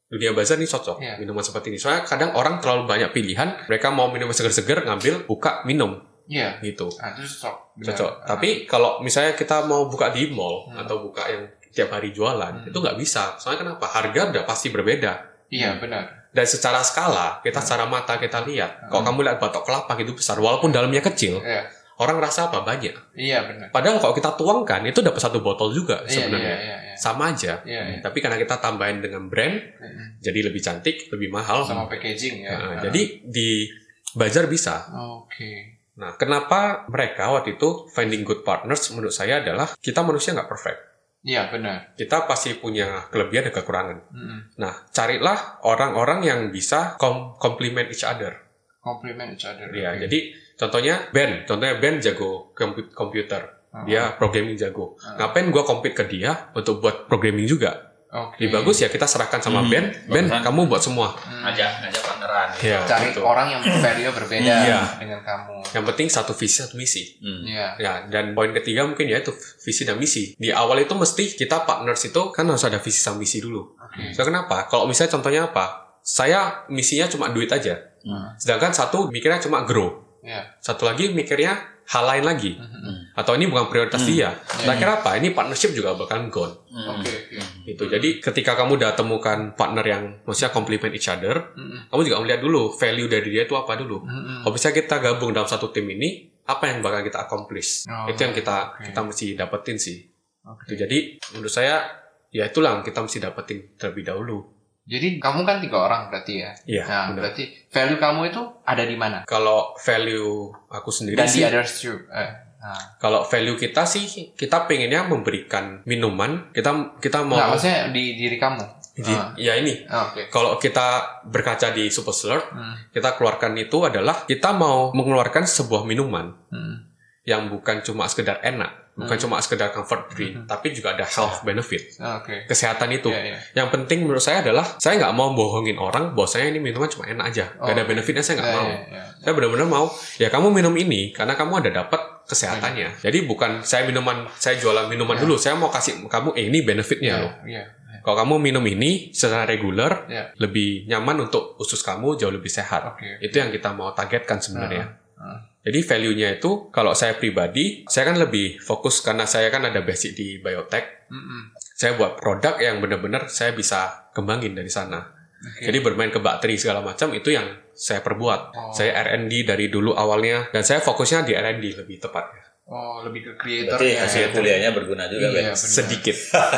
[0.07, 1.15] Dunia bazar ini cocok Iya.
[1.17, 1.79] minuman seperti ini.
[1.81, 5.97] Soalnya kadang orang terlalu banyak pilihan, mereka mau minum seger-seger ngambil buka minum
[6.29, 6.61] Iya.
[6.61, 6.93] gitu.
[7.01, 7.57] Ah, itu cocok.
[7.75, 7.87] Benar.
[7.91, 8.13] Cocok.
[8.13, 8.27] Ah.
[8.29, 10.85] Tapi kalau misalnya kita mau buka di mall Hmm.
[10.85, 12.69] atau buka yang tiap hari jualan, Hmm.
[12.69, 13.35] itu nggak bisa.
[13.41, 13.89] Soalnya kenapa?
[13.89, 15.13] Harga udah pasti berbeda.
[15.47, 16.26] Iya, benar.
[16.37, 19.09] Dan secara skala, kita secara mata kita lihat, kalau Hmm.
[19.09, 21.65] kamu lihat batok kelapa gitu besar, walaupun dalamnya kecil, Iya.
[21.97, 22.93] orang rasa apa banyak.
[23.17, 23.73] Iya, benar.
[23.73, 26.45] Padahal kalau kita tuangkan itu dapat satu botol juga Iya, sebenarnya.
[26.53, 26.95] iya, iya, iya.
[26.95, 27.65] Sama aja.
[27.65, 27.99] Iya, iya.
[28.05, 30.21] Tapi karena kita tambahin dengan brand, Mm-mm.
[30.21, 31.65] jadi lebih cantik, lebih mahal.
[31.65, 32.53] Sama packaging ya.
[32.53, 32.81] Nah, Ah.
[32.85, 33.65] jadi di
[34.13, 34.93] bazar bisa.
[34.93, 35.81] Oke.
[35.97, 40.96] Nah, kenapa mereka waktu itu finding good partners menurut saya adalah kita manusia nggak perfect.
[41.27, 41.99] Iya, benar.
[41.99, 43.99] Kita pasti punya kelebihan dan kekurangan.
[44.15, 44.41] Mm-mm.
[44.63, 48.47] Nah, carilah orang-orang yang bisa kom- complement each other.
[48.79, 49.67] Compliment each other.
[49.75, 50.07] Ya, Oke.
[50.07, 50.19] jadi
[50.55, 53.43] contohnya Ben, contohnya Ben jago kompu- komputer.
[53.75, 53.83] Ah.
[53.83, 54.95] Dia programming jago.
[55.03, 55.27] Ah.
[55.27, 57.96] Ngapain gua compete ke dia untuk buat programming juga?
[58.07, 58.39] Oke.
[58.39, 59.85] Lebih bagus ya kita serahkan sama Hmm, Ben.
[60.07, 60.43] Ben, bagusan.
[60.43, 61.11] kamu buat semua.
[61.13, 61.43] Hmm.
[61.43, 62.49] Ngajak, ngajak partneran.
[62.59, 63.21] Ya, Cari gitu.
[63.21, 64.81] orang yang value berbeda Iya.
[64.97, 65.57] dengan kamu.
[65.69, 67.19] Yang penting satu visi satu misi.
[67.19, 67.43] Hmm.
[67.43, 67.67] Iya.
[67.77, 70.33] Ya, dan poin ketiga mungkin ya itu visi dan misi.
[70.33, 73.75] Di awal itu mesti kita partners itu kan harus ada visi sama misi dulu.
[73.77, 74.13] Oke.
[74.13, 74.65] So kenapa?
[74.67, 75.67] Kalau misalnya contohnya apa?
[76.01, 77.75] Saya misinya cuma duit aja.
[78.01, 78.33] Hmm.
[78.37, 80.07] Sedangkan satu mikirnya cuma grow.
[80.23, 80.57] Iya.
[80.59, 81.55] Satu lagi mikirnya
[81.87, 82.55] hal lain lagi.
[82.55, 83.15] Mhm.
[83.15, 84.35] Atau ini bukan prioritas dia.
[84.59, 84.67] Iya.
[84.67, 85.15] Nah, kira apa?
[85.15, 86.67] Ini partnership juga bakal gone.
[86.67, 86.99] Hmm.
[86.99, 87.31] Oke,
[87.67, 87.83] Gitu.
[87.91, 91.91] Jadi ketika kamu udah temukan partner yang maksudnya complement each other, Mm-mm.
[91.91, 94.07] kamu juga melihat dulu value dari dia itu apa dulu.
[94.07, 94.47] Mm-mm.
[94.47, 97.91] Kalau bisa kita gabung dalam satu tim ini, apa yang bakal kita accomplish?
[97.91, 98.87] Oh, itu yang kita oke.
[98.87, 99.99] kita mesti dapetin sih.
[100.47, 100.71] Oke.
[100.71, 100.99] Itu jadi
[101.35, 101.83] menurut saya
[102.31, 104.39] ya itulah yang kita mesti dapetin terlebih dahulu.
[104.87, 106.55] Jadi kamu kan tiga orang berarti ya.
[106.63, 107.19] Iya, Nah, benar.
[107.27, 109.27] berarti value kamu itu ada di mana?
[109.27, 111.99] Kalau value aku sendiri Dan sih, di others too.
[112.07, 112.97] Eh, nah.
[112.97, 118.37] kalau value kita sih kita pengennya memberikan minuman, kita kita mau Nggak, maksudnya di diri
[118.37, 118.65] kamu.
[118.97, 119.29] di- Ah.
[119.37, 120.27] ya ini Ah, Oke.
[120.27, 120.87] kalau kita
[121.23, 122.75] berkaca di Super Slurp, Hmm.
[122.91, 126.89] kita keluarkan itu adalah kita mau mengeluarkan sebuah minuman Hmm.
[127.23, 129.25] yang bukan cuma sekedar enak, bukan Hmm.
[129.29, 132.47] cuma sekedar comfort drink, tapi juga ada health benefit, Ah, Oke.
[132.47, 133.11] kesehatan itu.
[133.11, 133.39] Iya, iya.
[133.55, 137.25] Yang penting menurut saya adalah saya nggak mau bohongin orang bahwasanya ini minuman cuma enak
[137.29, 137.87] aja, nggak ada Oh.
[137.87, 138.67] benefitnya saya nggak Iya, mau.
[138.67, 139.03] iya, iya.
[139.19, 143.01] Saya benar-benar mau ya kamu minum ini karena kamu ada dapat kesehatannya.
[143.01, 145.23] Jadi bukan saya minuman, saya jualan minuman Iya.
[145.23, 147.33] dulu, saya mau kasih kamu eh, ini benefitnya Iya, loh.
[147.47, 147.65] iya.
[148.03, 150.31] Kalau kamu minum ini secara reguler, Iya.
[150.39, 152.95] lebih nyaman untuk usus kamu jauh lebih sehat.
[152.95, 153.19] Oke.
[153.19, 154.95] Itu yang kita mau targetkan sebenarnya.
[155.17, 155.43] Ah.
[155.67, 160.15] Jadi value-nya itu kalau saya pribadi, saya kan lebih fokus karena saya kan ada basic
[160.15, 161.11] di biotech.
[161.11, 161.51] Mm-mm.
[161.75, 165.16] Saya buat produk yang benar-benar saya bisa kembangin dari sana.
[165.37, 165.69] Oke.
[165.69, 167.45] Jadi bermain ke bakteri segala macam itu yang
[167.77, 168.41] saya perbuat.
[168.57, 168.73] Oh.
[168.73, 172.43] Saya R&D dari dulu awalnya dan saya fokusnya di R&D lebih tepatnya.
[172.67, 173.95] Oh, lebih ke Berarti creatornya.
[174.03, 174.29] hasil ya.
[174.35, 175.55] kuliahnya berguna juga, Iya, benar.
[175.55, 176.17] Sedikit.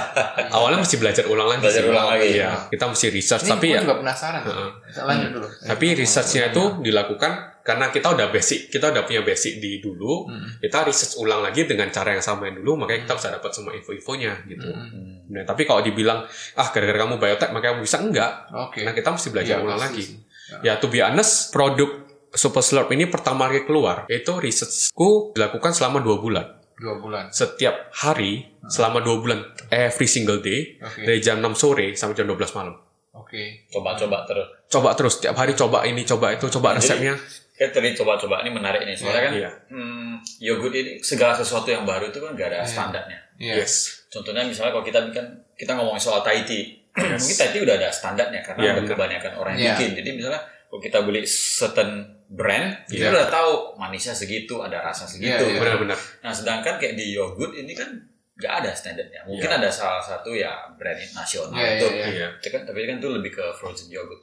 [0.57, 1.61] Awalnya mesti belajar ulang lagi.
[1.69, 1.91] Belajar sih.
[1.93, 2.29] ulang lagi.
[2.33, 4.41] Iya, kita mesti research Ini tapi ya juga penasaran.
[4.41, 4.71] Heeh.
[5.05, 5.47] Lanjut dulu.
[5.69, 7.33] Tapi researchnya itu dilakukan
[7.69, 10.57] karena kita udah basic, kita udah punya basic di dulu, Hmm.
[10.57, 13.77] kita research ulang lagi dengan cara yang sama yang dulu, makanya kita bisa dapat semua
[13.77, 14.65] info-infonya gitu.
[14.65, 15.29] Hmm.
[15.29, 16.25] Nah, tapi kalau dibilang
[16.57, 18.81] ah gara-gara kamu biotech makanya kamu bisa enggak, Oke.
[18.81, 20.01] karena kita mesti belajar Iya, ulang lagi.
[20.01, 20.17] sih.
[20.65, 26.01] Ya, to be honest, produk Super Slurp ini pertama kali keluar, itu researchku dilakukan selama
[26.01, 26.47] dua bulan.
[26.73, 27.29] Dua bulan.
[27.29, 31.03] Setiap hari, selama dua bulan, every single day, Oke.
[31.03, 32.77] dari jam 6 sore sampai jam 12 malam.
[33.13, 33.67] Oke.
[33.69, 34.47] Coba-coba terus.
[34.69, 37.15] Coba terus, tiap hari coba ini, coba itu, coba Jadi, resepnya.
[37.59, 38.95] Kan tadi coba-coba ini menarik nih.
[38.95, 39.51] Soalnya kan Iya.
[39.69, 42.71] hmm, yogurt ini segala sesuatu yang baru itu kan gak ada Iya.
[42.71, 43.19] standarnya.
[43.37, 43.55] Iya.
[43.61, 44.07] Yes.
[44.09, 46.71] Contohnya misalnya kalau kita kan kita ngomongin soal Thai tea,
[47.19, 49.63] mungkin Thai tea udah ada standarnya karena Iya, udah kebanyakan orang Iya.
[49.65, 49.91] yang bikin.
[49.99, 50.41] Jadi misalnya
[50.71, 51.91] kalau kita beli certain
[52.29, 53.15] brand, kita Iya.
[53.15, 55.35] udah tahu manisnya segitu, ada rasa segitu.
[55.35, 55.59] Iya, iya.
[55.59, 55.99] Benar-benar.
[56.23, 57.91] Nah sedangkan kayak di yogurt ini kan
[58.39, 59.27] nggak ada standarnya.
[59.27, 59.59] Mungkin Iya.
[59.59, 62.29] ada salah satu ya brand nasional Iya, itu, iya, Iya.
[62.39, 64.23] Itu kan tapi kan itu lebih ke frozen yogurt.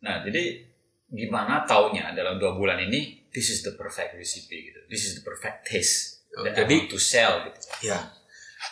[0.00, 0.64] Nah jadi
[1.06, 5.24] gimana taunya dalam dua bulan ini this is the perfect recipe gitu, this is the
[5.24, 7.58] perfect taste Oh, that I jadi- want to sell gitu.
[7.88, 7.98] Ya.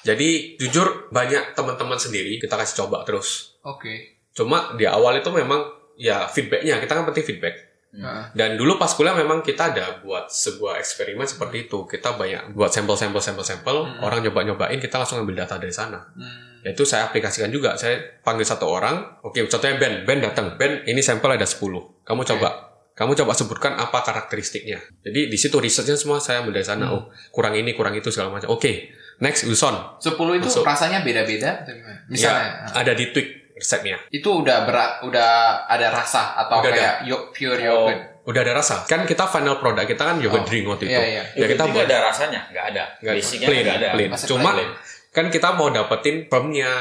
[0.04, 3.56] Jadi jujur banyak teman-teman sendiri kita kasih coba terus.
[3.64, 4.20] Oke.
[4.36, 5.64] Cuma di awal itu memang
[5.96, 7.63] ya feedbacknya kita kan penting feedback.
[7.94, 8.24] Heeh.
[8.34, 11.86] Dan dulu pas kuliah memang kita ada buat sebuah eksperimen seperti itu.
[11.86, 16.02] Kita banyak buat sampel-sampel sampel-sampel, orang nyoba-nyobain, kita langsung ambil data dari sana.
[16.18, 16.62] Hmm.
[16.66, 17.76] Ya itu saya aplikasikan juga.
[17.78, 21.60] Saya panggil satu orang, oke contohnya Ben, Ben datang, Ben ini sampel ada 10.
[22.02, 22.48] Kamu coba,
[22.96, 24.80] kamu coba sebutkan apa karakteristiknya.
[25.04, 26.90] Jadi di situ risetnya semua saya ambil dari sana.
[26.90, 28.48] Oh kurang ini, kurang itu segala macam.
[28.48, 29.76] Oke, next Wilson.
[30.00, 30.64] 10 itu Masuk.
[30.64, 32.00] rasanya beda-beda atau gimana?
[32.08, 33.96] Misalnya Ya, ada di tweak resepnya.
[34.08, 35.30] itu udah berat udah
[35.64, 38.00] ada rasa atau Udah kayak yo- pure yogurt.
[38.24, 38.82] Udah ada rasa.
[38.82, 40.92] Kan kita final product kita kan yogurt Oh, drink waktu itu.
[40.92, 41.22] iya, iya.
[41.34, 42.84] Ya kita buat ada rasanya, nggak ada.
[42.98, 43.88] Nggak, Basicnya plain, ada.
[43.92, 44.10] plain.
[44.18, 44.70] Cuma plain.
[45.10, 46.72] kan kita mau dapetin firmnya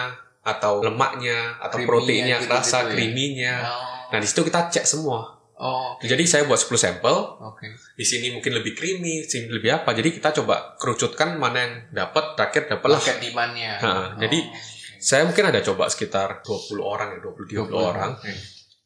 [0.42, 2.90] atau lemaknya atau Creamy-nya proteinnya gitu-gitu kerasa, ya.
[2.90, 3.56] creamy-nya.
[3.62, 4.10] Oh.
[4.10, 5.20] Nah, di situ kita cek semua.
[5.54, 6.04] Oh, oke.
[6.04, 7.70] Jadi saya buat 10 sampel, Oke.
[7.94, 9.94] di sini mungkin lebih creamy, sini lebih apa.
[9.94, 13.00] Jadi kita coba kerucutkan mana yang dapat, terakhir dapat lah.
[13.00, 13.72] Market demand-nya.
[13.78, 14.40] Nah, Oh, jadi.
[15.04, 18.16] Saya mungkin ada coba sekitar 20 orang ya, 20 30 orang.
[18.16, 18.32] Oke.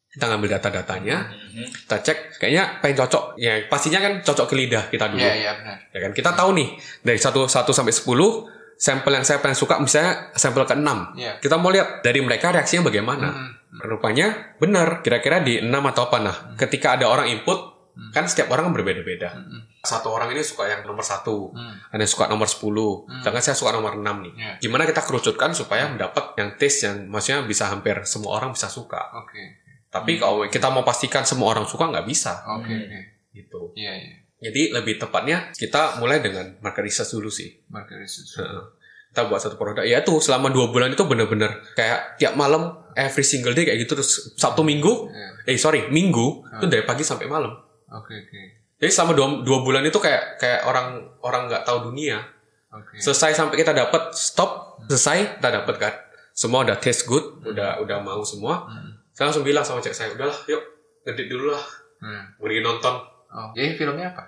[0.08, 1.66] Kita ngambil data-datanya, Mhm.
[1.86, 3.38] kita cek kayaknya pengen cocok.
[3.38, 5.22] Ya pastinya kan cocok ke lidah kita dulu.
[5.22, 5.78] Iya, iya benar.
[5.94, 6.74] Ya kan kita tahu nih
[7.06, 11.14] dari 1 1 sampai 10 sampel yang saya paling suka misalnya sampel ke-6.
[11.18, 11.38] Iya.
[11.38, 13.30] Kita mau lihat dari mereka reaksinya bagaimana.
[13.30, 13.50] Mhm.
[13.78, 16.38] Rupanya benar, kira-kira di 6 atau apa nah.
[16.58, 17.78] Ketika ada orang input
[18.10, 19.38] kan setiap orang kan berbeda-beda.
[19.38, 19.60] Mhm.
[19.88, 21.80] Satu orang ini suka yang nomor satu, Hmm.
[21.88, 24.34] ada yang suka nomor 10, sedangkan saya suka nomor 6 nih.
[24.36, 24.52] Iya.
[24.60, 29.00] Gimana kita kerucutkan supaya mendapat yang taste yang maksudnya bisa hampir semua orang bisa suka.
[29.16, 29.64] Oke.
[29.88, 32.84] Tapi kalau kita mau pastikan semua orang suka nggak bisa Oke, Hmm.
[32.84, 33.00] oke.
[33.32, 33.60] gitu.
[33.74, 34.16] Iya, iya.
[34.40, 37.48] Jadi lebih tepatnya kita mulai dengan market research dulu sih.
[37.68, 38.38] Market research.
[38.38, 38.64] Heeh.
[39.08, 39.82] Kita buat satu produk.
[39.82, 43.96] Ya tuh selama dua bulan itu bener-bener kayak tiap malam every single day kayak gitu
[43.96, 45.10] terus Sabtu Minggu.
[45.10, 45.30] Iya.
[45.48, 47.50] Eh sorry Minggu itu dari pagi sampai malam.
[47.88, 48.42] Oke, oke.
[48.78, 52.22] Jadi selama dua, dua bulan itu kayak kayak orang orang nggak tahu dunia.
[52.70, 53.02] Oke.
[53.02, 55.94] Selesai sampai kita dapat stop selesai kita dapat kan.
[56.32, 58.70] Semua udah taste good, udah udah mau semua.
[59.12, 60.62] Saya langsung bilang sama cek saya, udahlah yuk
[61.02, 61.66] ngedit dulu lah,
[61.98, 62.38] Hmm.
[62.38, 62.94] pergi nonton.
[63.28, 64.24] Oh, jadi filmnya apa?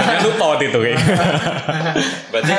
[0.00, 0.98] Jangan lupa waktu itu kayak.
[2.32, 2.52] Berarti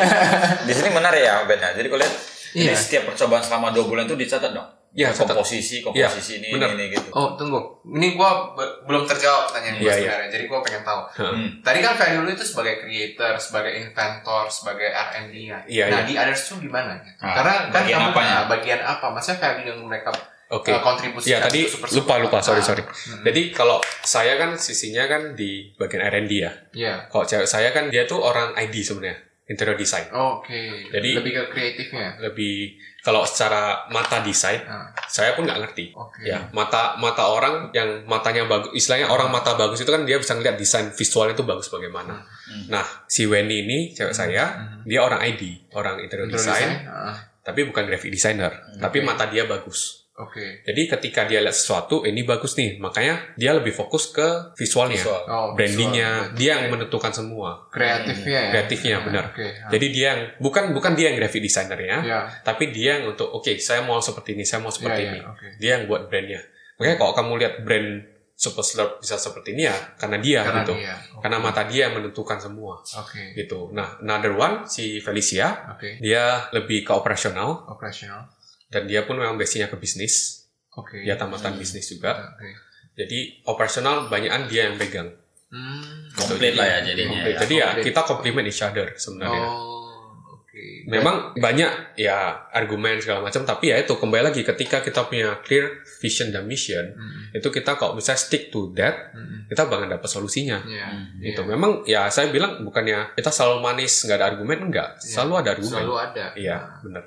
[0.61, 1.71] di sini menarik ya Ben ya.
[1.73, 2.11] Jadi kalian
[2.55, 2.71] Iya.
[2.71, 4.67] ini setiap percobaan selama dua bulan itu dicatat dong.
[4.95, 5.35] Iya, catat.
[5.35, 6.71] komposisi, komposisi ini, benar.
[6.71, 7.09] ini, ini gitu.
[7.11, 7.59] Oh, tunggu.
[7.85, 9.99] Ini gua be- belum terjawab pertanyaan gua Iya, iya.
[9.99, 10.29] sebenarnya.
[10.31, 11.01] Jadi gua pengen tahu.
[11.19, 11.47] Hmm.
[11.59, 15.59] Tadi kan value lu itu sebagai creator, sebagai inventor, sebagai R&D ya.
[15.65, 15.99] Iya, nah, iya.
[16.01, 16.95] di others tuh gimana?
[16.97, 17.19] gitu?
[17.19, 18.31] Ah, Karena kan bagian kamu apanya?
[18.31, 19.05] nah, bagian apa?
[19.09, 20.09] Maksudnya value yang mereka
[20.47, 20.69] Oke.
[20.69, 22.69] uh, kontribusikan Ya tadi super- super lupa lupa sorry apa?
[22.71, 22.83] sorry.
[23.21, 26.51] Jadi kalau saya kan sisinya kan di bagian R&D ya.
[26.71, 26.93] Iya.
[27.05, 30.07] Kalau cewek saya kan dia tuh orang ID sebenarnya, interior design.
[30.09, 30.87] Oke.
[30.87, 32.15] Jadi- lebih ke kreatifnya.
[32.21, 35.93] Lebih kalau secara mata desain, Ah, saya pun nggak ngerti.
[35.93, 36.25] Oke.
[36.25, 40.33] Ya mata mata orang yang matanya bagus, istilahnya orang mata bagus itu kan dia bisa
[40.33, 42.25] ngeliat desain visualnya itu bagus bagaimana.
[42.65, 46.89] Nah si Wendy ini cewek saya, dia orang ID, orang interior Interior design, design?
[46.89, 50.04] Ah, tapi bukan graphic designer, tapi mata dia bagus.
[50.15, 50.63] Oke.
[50.63, 55.21] Jadi ketika dia lihat sesuatu, ini bagus nih, makanya dia lebih fokus ke visualnya, Visual.
[55.27, 56.37] Oh, brandingnya, visual.
[56.39, 58.51] dia yang menentukan semua, kreatifnya ya.
[58.55, 59.25] kreatifnya Ah, benar.
[59.35, 59.43] Oke.
[59.43, 59.67] ah.
[59.75, 62.19] Jadi dia yang bukan bukan dia yang graphic designernya, ya.
[62.41, 65.19] tapi dia yang untuk oke saya mau seperti ini, saya mau seperti Iya, ini.
[65.19, 65.47] iya, oke.
[65.59, 66.41] Dia yang buat brandnya.
[66.75, 67.89] Makanya kalau kamu lihat brand
[68.35, 70.75] Super Slurp bisa seperti ini ya karena dia Karena gitu.
[70.75, 70.91] dia.
[71.15, 71.23] Oke.
[71.23, 73.31] Karena mata dia yang menentukan semua Oke.
[73.31, 73.71] gitu.
[73.71, 75.99] Nah, another one si Felicia, Oke.
[75.99, 78.27] dia lebih ke operasional Operational.
[78.69, 80.45] Dan dia pun memang basicnya ke bisnis.
[80.75, 81.03] Oke.
[81.03, 82.35] Dia tamatan bisnis juga.
[82.35, 82.51] Oke.
[82.95, 85.11] Jadi operasional banyakan dia yang pegang.
[85.51, 86.11] Hmm.
[86.11, 87.15] Komplit lah ya jadinya.
[87.15, 87.35] Komplit.
[87.35, 87.39] ya.
[87.43, 87.85] Jadi ya komplit.
[87.87, 89.45] kita complement each other sebenarnya.
[89.47, 90.63] Oh, oke.
[90.87, 92.17] Memang banyak ya
[92.51, 96.83] argumen segala macam, tapi ya itu kembali lagi ketika kita punya clear vision dan mission,
[96.91, 97.35] Hmm.
[97.35, 99.47] itu kita kalau bisa stick to that, Hmm.
[99.47, 100.59] kita bakal dapat solusinya.
[100.63, 100.87] Iya.
[100.91, 101.23] Hmm.
[101.23, 101.49] Itu iya.
[101.55, 105.07] memang ya saya bilang bukannya kita selalu manis nggak ada argumen enggak, Iya.
[105.19, 105.79] selalu ada argumen.
[105.83, 106.25] Selalu ada.
[106.35, 107.03] Iya, benar.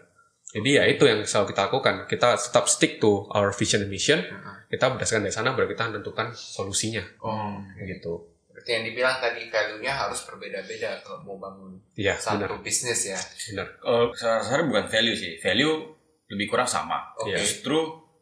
[0.48, 1.94] Jadi ya itu yang selalu kita lakukan.
[2.04, 4.24] Kita tetap stick to our vision and mission.
[4.66, 7.04] Kita berdasarkan dari sana baru kita menentukan solusinya.
[7.20, 8.36] Oh, Gitu.
[8.48, 12.58] berarti yang dibilang tadi value-nya harus berbeda-beda kalau mau bangun Iya, satu benar.
[12.58, 13.14] bisnis ya.
[13.48, 13.70] Benar.
[13.78, 15.38] Kalau saya rasa bukan value sih.
[15.38, 15.94] Value
[16.28, 17.06] lebih kurang sama.
[17.16, 17.32] Oke.
[17.32, 17.38] Iya.
[17.38, 17.78] Justru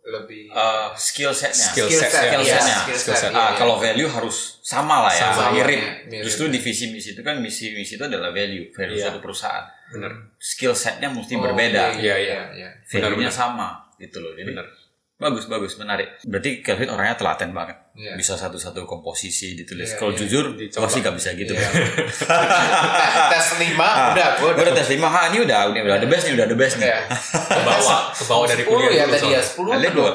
[0.07, 1.67] Lebih uh, skill setnya.
[1.67, 2.31] Skill Skill set, set, ya.
[2.31, 2.77] skill iya, setnya.
[2.79, 3.33] skill Skill set, set.
[3.35, 3.59] iya, Ah, iya.
[3.59, 5.81] kalau value harus sama lah ya, Sama, mirip.
[5.83, 6.25] ya, mirip.
[6.31, 9.11] Justru di visi misi itu kan misi misi itu adalah value, value Iya.
[9.11, 9.67] satu perusahaan.
[9.89, 10.13] Benar.
[10.37, 12.71] Skill setnya mesti Oh, berbeda, Iya, Iya, iya, iya.
[12.87, 14.33] value-nya Benar, sama gitu loh.
[14.33, 14.67] Jadi Benar.
[15.17, 16.21] bagus bagus menarik.
[16.23, 17.73] Berarti Kelvin orangnya telaten banget.
[17.93, 18.13] Iya.
[18.15, 19.89] Bisa satu-satu komposisi ditulis.
[19.89, 20.19] Iya, Kalau iya.
[20.21, 20.85] jujur, Dicoba.
[20.87, 21.53] sih gak bisa gitu.
[21.53, 21.69] Iya.
[23.33, 26.35] tes lima udah gue udah tes lima, ha ini udah, ini udah the best nih,
[26.35, 26.89] udah the best nih.
[26.89, 27.01] ya.
[27.49, 29.41] Ke bawah, ke bawah dari 10 kuliah ya dulu tadi ya, soalnya.
[29.41, 30.11] 10 Ada atau dua.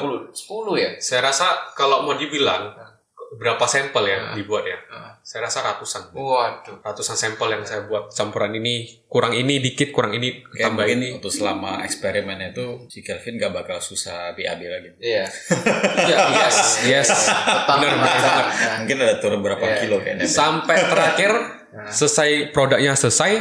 [0.70, 0.78] 20?
[0.78, 0.90] 10 ya?
[0.98, 2.62] Saya rasa kalau mau dibilang
[3.32, 4.34] berapa sampel ya Ah.
[4.36, 4.78] dibuat ya?
[5.22, 6.10] Saya rasa ratusan.
[6.10, 6.82] Waduh.
[6.82, 11.08] Ratusan sampel yang saya buat campuran ini kurang ini dikit kurang ini Kayak tambah ini.
[11.14, 14.90] untuk selama eksperimen itu si Kelvin gak bakal susah BAB lagi.
[15.00, 15.24] Iya.
[16.02, 17.08] Iya, yes, yes.
[17.64, 18.44] Benar, benar.
[18.44, 19.76] Nah, Mungkin ada turun berapa Iya.
[19.80, 20.26] kilo kayaknya.
[20.26, 21.30] Sampai terakhir
[21.88, 23.32] selesai produknya selesai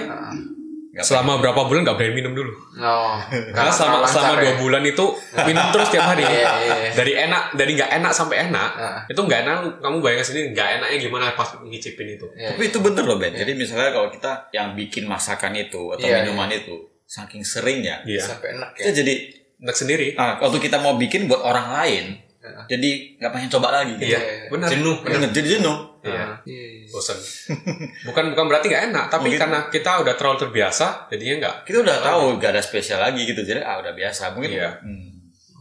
[0.92, 2.52] Nggak selama berapa bulan nggak berani minum dulu.
[2.76, 3.16] Oh.
[3.32, 5.06] Karena selama selama dua bulan itu
[5.48, 6.28] minum terus tiap hari.
[6.28, 6.92] Iya, iya, iya.
[6.92, 8.72] Dari enak, dari nggak enak sampai enak.
[8.76, 9.00] Ah.
[9.08, 9.58] Itu nggak enak.
[9.80, 12.28] Kamu bayangin sendiri nggak enaknya gimana pas ngicipin itu.
[12.36, 12.52] Iya.
[12.52, 13.32] Tapi itu bener loh Ben.
[13.32, 16.76] Jadi misalnya kalau kita yang bikin masakan itu atau Iya, minuman itu
[17.08, 18.24] saking seringnya, Iya.
[18.28, 18.92] Sampai enak ya.
[18.92, 19.14] jadi
[19.64, 20.18] Enak sendiri.
[20.18, 22.06] ah, waktu kita mau bikin buat orang lain,
[22.42, 22.64] Heeh.
[22.68, 23.94] jadi nggak pengen coba lagi.
[23.96, 24.20] Iya, iya.
[24.50, 24.68] benar.
[24.68, 25.30] Jenuh, bener.
[25.30, 25.91] Jadi jenuh.
[26.02, 26.26] Iya.
[26.44, 26.90] Iya.
[26.90, 27.18] Bosan.
[28.06, 31.56] Bukan bukan berarti nggak enak, tapi Mungkin- karena kita udah terlalu terbiasa, jadinya nggak.
[31.70, 34.34] Kita udah tahu gak ada spesial lagi gitu, jadi ah udah biasa.
[34.34, 34.50] Mungkin.
[34.58, 34.70] Iya.
[34.82, 35.08] Hmm.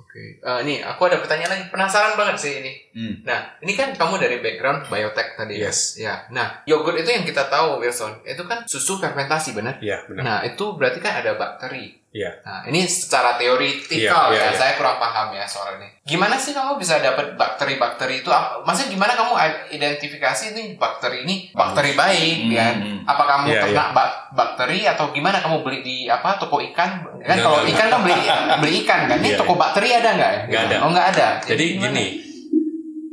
[0.00, 0.42] Oke.
[0.42, 1.64] Eh, nih, aku ada pertanyaan lagi.
[1.70, 2.72] Penasaran banget sih ini.
[2.90, 3.14] Hmm.
[3.22, 5.70] Nah, ini kan kamu dari background biotech tadi ya?
[5.70, 5.94] Yes.
[5.94, 6.26] Ya.
[6.34, 9.78] Nah, yogurt itu yang kita tahu, Wilson, itu kan susu fermentasi, benar?
[9.78, 10.22] Iya, benar.
[10.26, 11.99] Nah, itu berarti kan ada bakteri.
[12.10, 12.42] Iya.
[12.42, 13.94] Nah, ini secara teoritikal
[14.28, 14.58] Iya, ya, iya, iya.
[14.58, 15.86] saya kurang paham ya soal ini.
[16.02, 18.26] Gimana sih kamu bisa dapat bakteri-bakteri itu?
[18.26, 19.32] Apa- Maksudnya gimana kamu
[19.70, 22.74] identifikasi ini bakteri ini bakteri baik Hmm, kan?
[22.76, 22.98] hmm.
[23.06, 26.90] Apa kamu Iya, ternak bak- bakteri atau gimana kamu beli di apa toko ikan?
[26.98, 28.14] Kan Nggak, kalau nggak, ikan kan beli
[28.58, 29.16] beli ikan kan?
[29.16, 30.40] Ini Iya, toko bakteri ada nggak ya?
[30.46, 30.76] Nggak ada.
[30.82, 31.26] Oh nggak ada.
[31.46, 31.84] Jadi gimana?
[31.88, 32.06] gini,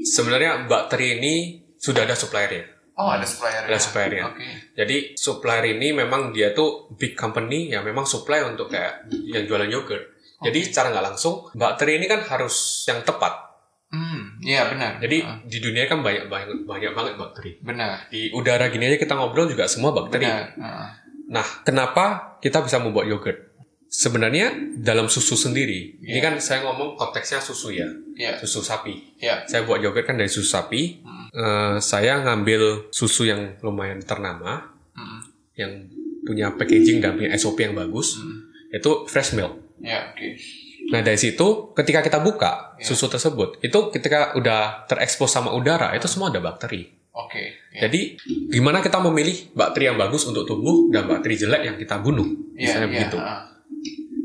[0.03, 1.35] sebenarnya bakteri ini
[1.77, 2.76] sudah ada suppliernya.
[2.97, 3.61] Oh ada supplier.
[3.69, 4.23] Ada suppliernya.
[4.27, 4.47] Oke.
[4.73, 9.69] Jadi supplier ini memang dia tuh big company yang memang supply untuk kayak yang jualan
[9.69, 10.17] yogurt.
[10.37, 13.45] Jadi secara nggak langsung bakteri ini kan harus yang tepat.
[13.87, 14.99] Hmm, iya benar.
[14.99, 17.51] Jadi Ah, di dunia kan banyak banyak banyak banget bakteri.
[17.61, 18.09] benar.
[18.09, 20.25] Di udara gini aja kita ngobrol juga semua bakteri.
[20.25, 20.45] Benar.
[20.57, 20.89] Ah,
[21.27, 23.51] Nah, kenapa kita bisa membuat yogurt?
[23.85, 25.99] Sebenarnya dalam susu sendiri.
[25.99, 26.23] Ini Iya.
[26.23, 28.35] kan saya ngomong konteksnya susu ya, Iya.
[28.37, 29.15] susu sapi.
[29.17, 29.43] Iya.
[29.43, 31.03] Saya buat yogurt kan dari susu sapi.
[31.37, 35.21] Eh, saya ngambil susu yang lumayan ternama, Hmm.
[35.53, 35.85] yang
[36.25, 38.17] punya packaging dan punya SOP yang bagus.
[38.73, 39.77] Itu fresh milk.
[39.77, 40.27] Iya, oke.
[40.89, 42.89] Nah dari situ, ketika kita buka Iya.
[42.89, 46.89] susu tersebut, itu ketika udah terekspos sama udara, itu semua ada bakteri.
[47.13, 47.53] Oke.
[47.69, 47.85] Iya.
[47.85, 48.17] Jadi
[48.49, 52.25] gimana kita memilih bakteri yang bagus untuk tumbuh dan bakteri jelek yang kita bunuh,
[52.57, 53.17] Iya, misalnya iya, begitu.
[53.21, 53.45] ah,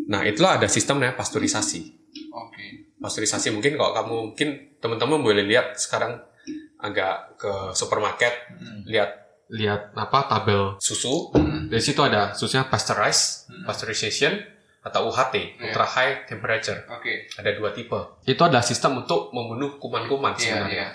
[0.09, 1.81] Nah itulah ada sistemnya pasteurisasi.
[2.31, 2.89] Oke.
[2.97, 4.49] Pasteurisasi mungkin kalau kamu mungkin
[4.81, 6.21] teman-teman boleh lihat sekarang
[6.83, 8.35] agak ke supermarket,
[8.85, 9.11] lihat
[9.49, 11.31] lihat apa tabel susu.
[11.69, 14.35] Dari situ ada susunya pasteurized, pasteurization
[14.83, 15.71] atau UHT, Iya.
[15.71, 16.83] ultra high temperature.
[16.91, 17.31] Oke.
[17.39, 18.19] Ada dua tipe.
[18.27, 20.75] Itu adalah sistem untuk membunuh kuman-kuman Iya, sebenarnya.
[20.75, 20.89] iya.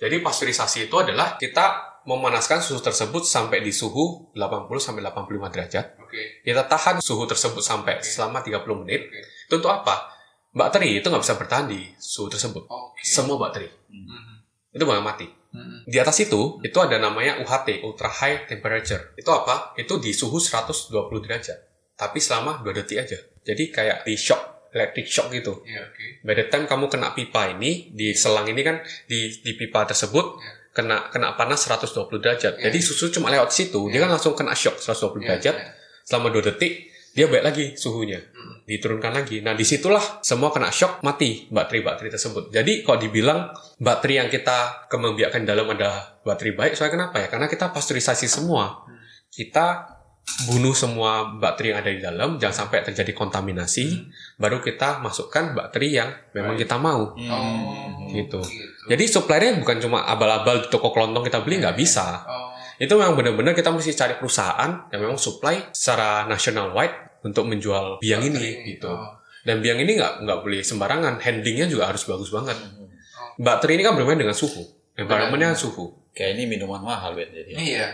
[0.00, 6.00] Jadi pasteurisasi itu adalah kita memanaskan susu tersebut sampai di suhu 80 sampai 85 derajat.
[6.00, 6.40] Oke.
[6.40, 9.04] Kita tahan suhu tersebut sampai selama 30 menit.
[9.04, 9.20] Oke.
[9.20, 10.08] Itu untuk apa?
[10.50, 12.64] Bakteri itu nggak bisa bertahan di suhu tersebut.
[12.64, 13.04] Oke.
[13.04, 13.68] Semua bakteri.
[13.68, 14.29] Mhm.
[14.70, 15.26] Itu bakal mati.
[15.50, 15.82] Mhm.
[15.90, 19.18] Di atas itu, itu ada namanya UHT, Ultra High Temperature.
[19.18, 19.74] Itu apa?
[19.74, 21.58] Itu di suhu 120 derajat.
[21.98, 23.18] Tapi selama 2 detik aja.
[23.42, 25.60] Jadi kayak di shock, electric shock gitu.
[25.66, 26.22] Iya, oke.
[26.22, 30.38] By the time kamu kena pipa ini, di selang ini kan, di, di pipa tersebut,
[30.38, 30.50] Iya.
[30.70, 32.54] kena kena panas 120 derajat.
[32.56, 32.70] Iya.
[32.70, 35.56] Jadi susu cuma lewat situ, dia kan langsung kena shock 120 Iya, derajat.
[35.58, 35.70] iya.
[36.06, 38.20] Selama 2 detik, dia balik lagi suhunya.
[38.22, 38.62] Hmm.
[38.66, 39.42] Diturunkan lagi.
[39.42, 42.54] Nah, di situlah semua kena shock, mati bakteri-bakteri tersebut.
[42.54, 43.50] Jadi, kalau dibilang
[43.82, 47.26] bakteri yang kita kembangbiakkan dalam ada bakteri baik, soalnya kenapa ya?
[47.26, 48.86] Karena kita pasteurisasi semua.
[48.86, 48.94] Hmm.
[49.26, 49.98] Kita
[50.46, 54.06] bunuh semua bakteri yang ada di dalam, jangan sampai terjadi kontaminasi, Hmm.
[54.38, 57.10] baru kita masukkan bakteri yang memang kita mau.
[57.10, 57.70] Oh,
[58.14, 58.38] Gitu.
[58.38, 58.40] gitu.
[58.86, 62.22] Jadi suppliernya bukan cuma abal-abal di toko kelontong kita beli, nggak bisa.
[62.26, 67.44] Oh, Itu memang benar-benar kita mesti cari perusahaan yang memang supply secara national wide untuk
[67.44, 68.88] menjual biang ini gitu.
[68.88, 69.20] Oh.
[69.40, 72.56] Dan biang ini nggak nggak boleh sembarangan, handlingnya juga harus bagus banget.
[72.56, 72.88] Oh.
[73.36, 74.64] Bakteri ini kan bermain dengan suhu,
[74.96, 75.92] environmentnya suhu.
[76.10, 77.54] Kayak ini minuman mahal Ben jadi.
[77.54, 77.86] Iya.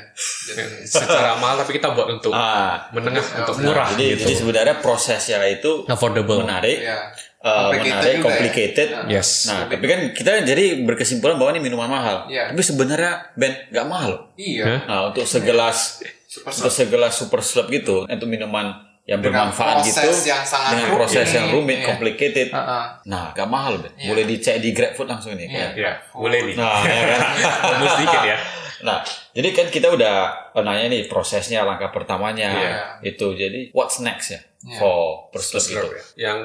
[0.56, 4.24] Ya, secara mahal tapi kita buat untuk Ah, menengah, untuk Nah, murah jadi, gitu.
[4.24, 6.40] jadi sebenarnya prosesnya itu affordable.
[6.40, 7.12] menarik, Iya.
[7.46, 8.24] Complicated menarik, juga ya.
[8.26, 8.88] complicated.
[9.08, 9.28] Yes.
[9.46, 12.16] Nah, tapi kan kita jadi berkesimpulan bahwa ini minuman mahal.
[12.26, 12.50] Iya.
[12.50, 14.08] Tapi sebenarnya Ben nggak mahal.
[14.10, 14.22] loh.
[14.34, 14.64] Iya.
[14.82, 19.94] Nah, untuk segelas Super untuk segelas super slurp gitu, untuk minuman yang Dengan bermanfaat proses
[19.94, 20.98] gitu, yang sangat dengan rumit.
[20.98, 21.86] proses yang rumit, Iya.
[21.86, 22.48] complicated.
[22.50, 22.84] Heeh.
[23.06, 23.92] Nah, nggak mahal Ben.
[23.94, 24.08] Iya.
[24.10, 25.46] Boleh dicek di GrabFood langsung nih.
[25.46, 25.68] Iya.
[25.72, 26.54] Ya, boleh nih.
[26.54, 27.20] Nah, ya kan?
[27.72, 28.36] Bonus sedikit ya.
[28.78, 28.98] Nah,
[29.32, 30.14] jadi kan kita udah
[30.58, 32.74] nanya nih prosesnya, langkah pertamanya Iya.
[33.06, 33.32] itu.
[33.32, 34.76] Jadi what's next ya Iya.
[34.76, 35.72] for perslurp itu?
[35.72, 36.04] Slurp ya.
[36.26, 36.38] Yang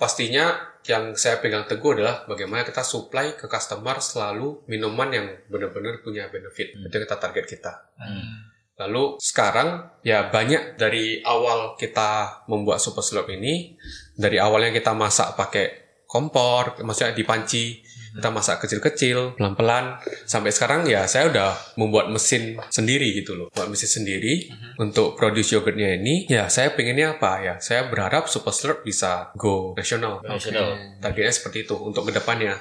[0.00, 0.56] pastinya
[0.88, 6.32] yang saya pegang teguh adalah bagaimana kita supply ke customer selalu minuman yang benar-benar punya
[6.32, 6.72] benefit.
[6.72, 7.72] Itu yang kita target kita.
[8.00, 8.48] Hmm.
[8.80, 13.76] Lalu sekarang ya banyak dari awal kita membuat super slurp ini
[14.16, 15.66] dari awalnya kita masak pakai
[16.08, 17.84] kompor, maksudnya di panci
[18.16, 20.00] kita masak kecil-kecil pelan-pelan.
[20.26, 23.48] Sampai sekarang ya saya udah membuat mesin sendiri gitu loh.
[23.54, 26.26] Buat mesin sendiri untuk produce yogurtnya ini.
[26.26, 27.54] Ya saya pengennya apa ya?
[27.62, 30.22] Saya berharap Super Slurp bisa go nasional.
[30.26, 30.98] Nasional.
[31.00, 32.58] targetnya seperti itu untuk ke depannya.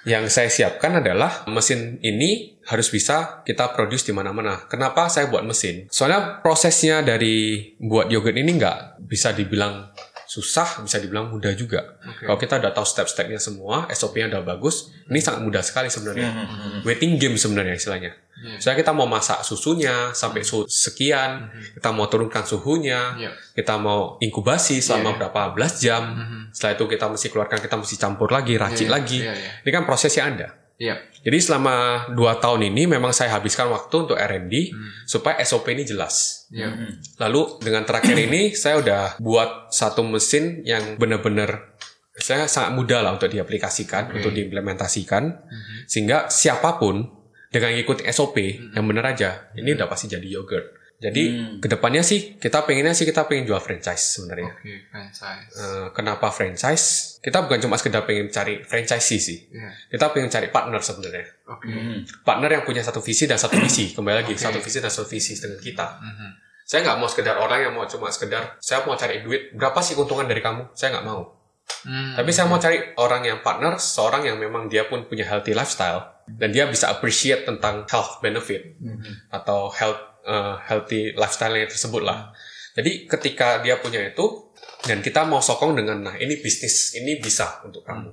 [0.00, 4.64] Yang saya siapkan adalah mesin ini harus bisa kita produce di mana-mana.
[4.64, 5.92] Kenapa saya buat mesin?
[5.92, 9.89] Soalnya prosesnya dari buat yogurt ini nggak bisa dibilang
[10.30, 11.98] susah, bisa dibilang mudah juga.
[12.22, 16.30] Kalau kita udah tahu step-stepnya semua, SOP-nya udah bagus, ini sangat mudah sekali sebenarnya.
[16.86, 18.14] Waiting game sebenarnya istilahnya.
[18.40, 23.30] Misalnya kita mau masak susunya sampai suhu sekian, kita mau turunkan suhunya, Iya.
[23.52, 26.14] kita mau inkubasi selama berapa belas jam.
[26.54, 29.18] Setelah itu kita mesti keluarkan, kita mesti campur lagi, racik Iya, lagi.
[29.20, 29.50] iya, iya.
[29.60, 30.48] Ini kan prosesnya ada.
[30.80, 30.96] Iya.
[31.20, 34.72] Jadi selama dua tahun ini memang saya habiskan waktu untuk R&D
[35.04, 36.48] supaya SOP ini jelas.
[36.48, 36.72] Iya.
[37.20, 41.76] Lalu dengan terakhir ini saya udah buat satu mesin yang benar-benar
[42.16, 45.40] saya sangat mudah lah untuk diaplikasikan, untuk diimplementasikan,
[45.84, 47.04] sehingga siapa pun
[47.52, 48.36] dengan ngikutin SOP
[48.76, 50.79] yang benar aja, ini udah pasti jadi yogurt.
[51.00, 54.52] Jadi ke depannya sih kita pengennya sih kita pengen jual franchise sebenarnya.
[54.52, 55.52] Oke, franchise.
[55.56, 57.16] Eh, kenapa franchise?
[57.24, 59.38] Kita bukan cuma sekedar pengen cari franchisee sih.
[59.48, 59.72] Iya.
[59.96, 61.24] Kita pengen cari partner sebenarnya.
[61.48, 61.72] Oke.
[62.20, 63.96] Partner yang punya satu visi dan satu misi.
[63.96, 65.86] Kembali lagi, satu visi dan satu visi dengan kita.
[66.68, 69.56] Saya nggak mau sekedar orang yang mau cuma sekedar, saya mau cari duit.
[69.56, 70.76] Berapa sih keuntungan dari kamu?
[70.76, 71.40] Saya nggak mau.
[71.88, 72.12] Hmm.
[72.12, 76.20] Tapi saya mau cari orang yang partner, seorang yang memang dia pun punya healthy lifestyle.
[76.30, 78.78] Dan dia bisa appreciate tentang health benefit.
[79.32, 82.30] Atau health eh, healthy lifestyle yang tersebut lah.
[82.76, 87.60] Jadi ketika dia punya itu, dan kita mau sokong dengan, nah ini bisnis, ini bisa
[87.66, 88.08] untuk kamu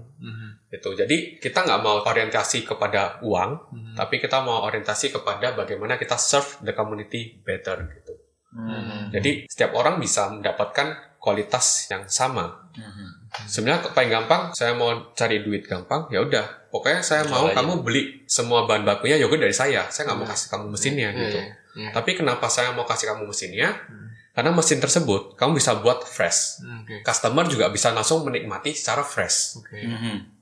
[0.68, 0.92] gitu.
[1.00, 6.60] Jadi kita nggak mau orientasi kepada uang, tapi kita mau orientasi kepada bagaimana kita serve
[6.66, 8.14] the community better gitu.
[9.14, 12.68] Jadi setiap orang bisa mendapatkan kualitas yang sama.
[13.48, 16.68] Sebenarnya paling gampang saya mau cari duit gampang, ya udah.
[16.68, 17.62] Pokoknya saya mau aja.
[17.62, 19.88] kamu beli semua bahan bakunya yogurt dari saya.
[19.88, 21.40] Saya nggak mau kasih kamu mesinnya Iya, gitu.
[21.40, 21.94] iya, iya.
[21.94, 23.78] Tapi kenapa saya mau kasih kamu mesinnya?
[24.34, 26.62] Karena mesin tersebut kamu bisa buat fresh.
[26.62, 27.02] Hmm, Oke.
[27.02, 29.58] Customer juga bisa langsung menikmati secara fresh.
[29.58, 29.82] Oke.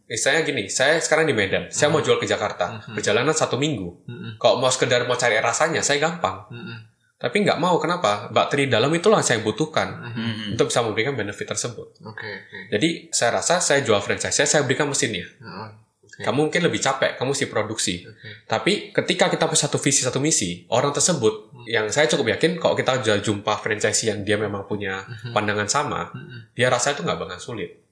[0.06, 4.06] Misalnya gini, saya sekarang di Medan, saya mau jual ke Jakarta, perjalanan satu minggu.
[4.36, 6.46] Kalau mau sekedar mau cari rasanya, saya gampang.
[6.48, 6.78] Hmm,
[7.16, 8.28] Tapi nggak mau, kenapa?
[8.30, 10.52] Bakteri dalam itulah yang saya butuhkan Hmm.
[10.54, 11.96] untuk bisa memberikan benefit tersebut.
[12.04, 12.28] Oke.
[12.28, 12.60] Oke.
[12.70, 15.24] Jadi saya rasa saya jual franchise, saya, saya berikan mesinnya.
[15.42, 15.72] Oh,
[16.16, 18.08] Kamu mungkin lebih capek, kamu sih produksi.
[18.48, 22.78] Tapi ketika kita punya satu visi, satu misi, orang tersebut, yang saya cukup yakin kalau
[22.78, 25.04] kita sudah jumpa franchise yang dia memang punya
[25.36, 26.14] pandangan sama,
[26.56, 27.84] dia rasa itu nggak bakal sulit.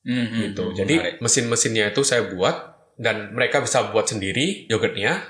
[0.00, 0.56] Mhm.
[0.56, 0.72] gitu.
[0.72, 2.56] Jadi mesin-mesinnya itu saya buat
[2.96, 5.20] dan mereka bisa buat sendiri yogurtnya.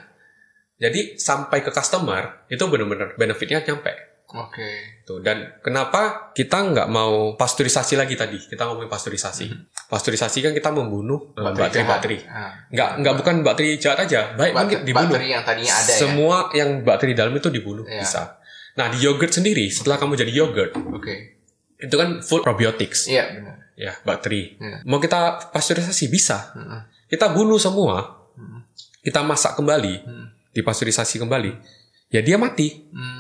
[0.80, 4.09] Jadi sampai ke customer itu benar-benar benefitnya nyampe.
[4.32, 5.02] Oke.
[5.02, 5.18] Tuh.
[5.18, 8.38] Dan kenapa kita nggak mau pasteurisasi lagi tadi?
[8.38, 9.50] Kita ngomongin pasteurisasi.
[9.86, 12.22] Pasteurisasi kan kita membunuh eh, bakteri-bakteri.
[12.24, 12.54] Ah.
[12.68, 15.10] Nggak nggak bukan bakteri jahat aja, baik mungkin Bakteri, dibunuh.
[15.10, 15.98] bakteri yang tadinya ada ya.
[15.98, 18.00] Semua yang bakteri dalam itu dibunuh Iya.
[18.00, 18.22] bisa.
[18.78, 21.14] Nah di yogurt sendiri setelah kamu jadi yogurt Oke.
[21.76, 23.56] itu kan full probiotics Iya benar.
[23.74, 24.54] ya bakteri.
[24.56, 24.84] Iya.
[24.84, 26.54] Mau kita pasteurisasi bisa.
[26.54, 26.80] Heeh.
[27.08, 28.22] Kita bunuh semua.
[29.00, 30.26] Kita masak kembali, Hmm.
[30.52, 31.50] dipasteurisasi kembali.
[32.08, 32.86] Ya dia mati.
[32.90, 33.19] Hmm.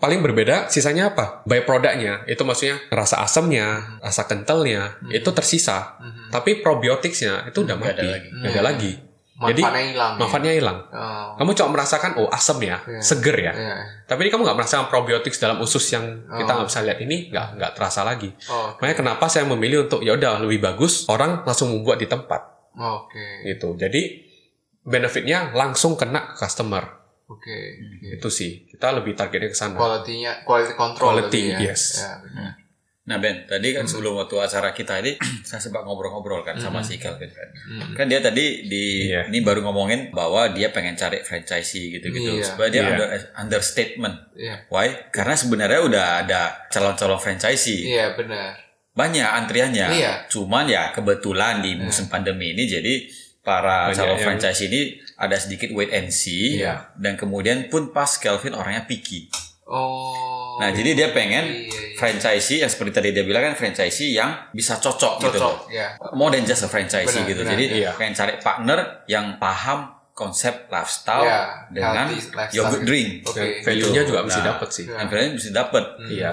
[0.00, 1.44] Paling berbeda sisanya apa?
[1.44, 2.24] Byproductnya.
[2.24, 5.12] Itu maksudnya rasa asamnya, rasa kentalnya Hmm.
[5.12, 6.00] itu tersisa.
[6.32, 8.08] Tapi probioticsnya itu udah Nggak ada mati.
[8.08, 8.28] lagi.
[8.32, 8.92] Nggak ada lagi.
[9.40, 10.78] Jadi Manfaatnya hilang.
[10.84, 11.00] ya?
[11.00, 11.28] Oh.
[11.40, 13.00] Kamu cuma merasakan oh asam ya, Iya.
[13.00, 13.52] seger ya.
[13.52, 13.76] Iya.
[14.04, 16.56] Tapi ini kamu nggak merasakan probiotics dalam usus yang kita Oh.
[16.60, 18.28] nggak bisa lihat ini nggak nggak terasa lagi.
[18.48, 22.52] Oh, Makanya kenapa saya memilih untuk ya udah lebih bagus orang langsung membuat di tempat
[22.74, 23.48] Oke.
[23.48, 23.76] gitu.
[23.76, 24.28] Jadi
[24.82, 26.99] benefitnya langsung kena ke customer.
[27.30, 27.56] Oke.
[27.78, 28.18] Oke.
[28.18, 28.66] Itu sih.
[28.66, 29.78] Kita lebih targetnya ke sana.
[29.78, 31.58] Quality-nya, quality control Quality, ya.
[31.70, 32.02] yes.
[32.02, 32.52] Ya, benar.
[33.00, 36.94] Nah Ben, tadi kan sebelum waktu acara kita ini saya sempat ngobrol-ngobrol kan sama si
[36.94, 37.48] Kelvin kan.
[37.94, 39.26] Kan dia tadi di Iya.
[39.26, 42.44] ini baru ngomongin bahwa dia pengen cari franchisee gitu-gitu Iya.
[42.44, 42.90] supaya dia Iya.
[42.94, 44.16] under, understatement.
[44.36, 44.54] Iya.
[44.70, 45.10] Why?
[45.10, 46.40] Karena sebenarnya udah ada
[46.70, 47.90] calon-calon franchisee.
[47.90, 48.54] Iya, benar.
[48.94, 49.86] Banyak antriannya.
[49.90, 50.12] Iya.
[50.30, 52.94] Cuman ya kebetulan di musim pandemi ini jadi
[53.40, 54.80] para calon yang- franchise ini
[55.16, 56.92] ada sedikit wait and see Iya.
[56.94, 59.28] dan kemudian pun pas Kelvin orangnya picky.
[59.64, 60.58] Oh.
[60.58, 61.96] Nah, jadi dia pengen Iya, iya.
[61.96, 65.56] franchisee yang seperti tadi dia bilang kan franchisee yang bisa cocok, gitu loh.
[65.56, 65.94] Cocok, ya.
[66.12, 67.40] More than just a franchisee Benar, gitu.
[67.40, 67.90] benar, jadi iya.
[67.94, 71.40] pengen cari partner yang paham konsep lifestyle Iya,
[71.70, 72.84] dengan healthy lifestyle yogurt gitu.
[72.84, 73.08] drink.
[73.24, 73.38] Oke.
[73.38, 74.84] Dan value-nya juga Nah, mesti dapat sih.
[74.84, 74.96] Iya.
[74.96, 75.84] Dan value bisa dapet.
[76.10, 76.30] Iya.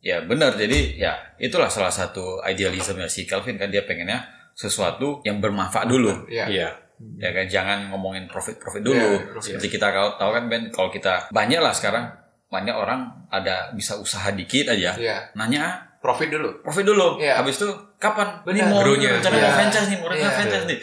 [0.00, 0.50] Ya benar.
[0.54, 4.24] Jadi ya itulah salah satu idealisme si Kelvin kan dia pengennya
[4.58, 6.26] sesuatu yang bermanfaat dulu.
[6.26, 6.50] Iya.
[6.50, 6.68] Iya.
[6.98, 8.98] Ya kan jangan ngomongin profit-profit dulu.
[8.98, 9.54] Iya, profit.
[9.54, 12.10] Seperti kita kalau tahu kan Ben, kalau kita banyak lah sekarang
[12.50, 14.98] banyak orang ada bisa usaha dikit aja.
[14.98, 15.30] Iya.
[15.38, 16.58] Nanya profit dulu.
[16.66, 17.22] profit dulu.
[17.22, 17.38] Iya.
[17.38, 17.70] Habis itu
[18.02, 18.42] kapan?
[18.50, 18.70] Ini Benar.
[18.74, 19.10] mau Grow-nya.
[19.22, 19.50] rencana Iya.
[19.54, 20.38] franchise nih, mau rencana Iya.
[20.42, 20.78] franchise nih.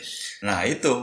[0.47, 0.93] Nah itu.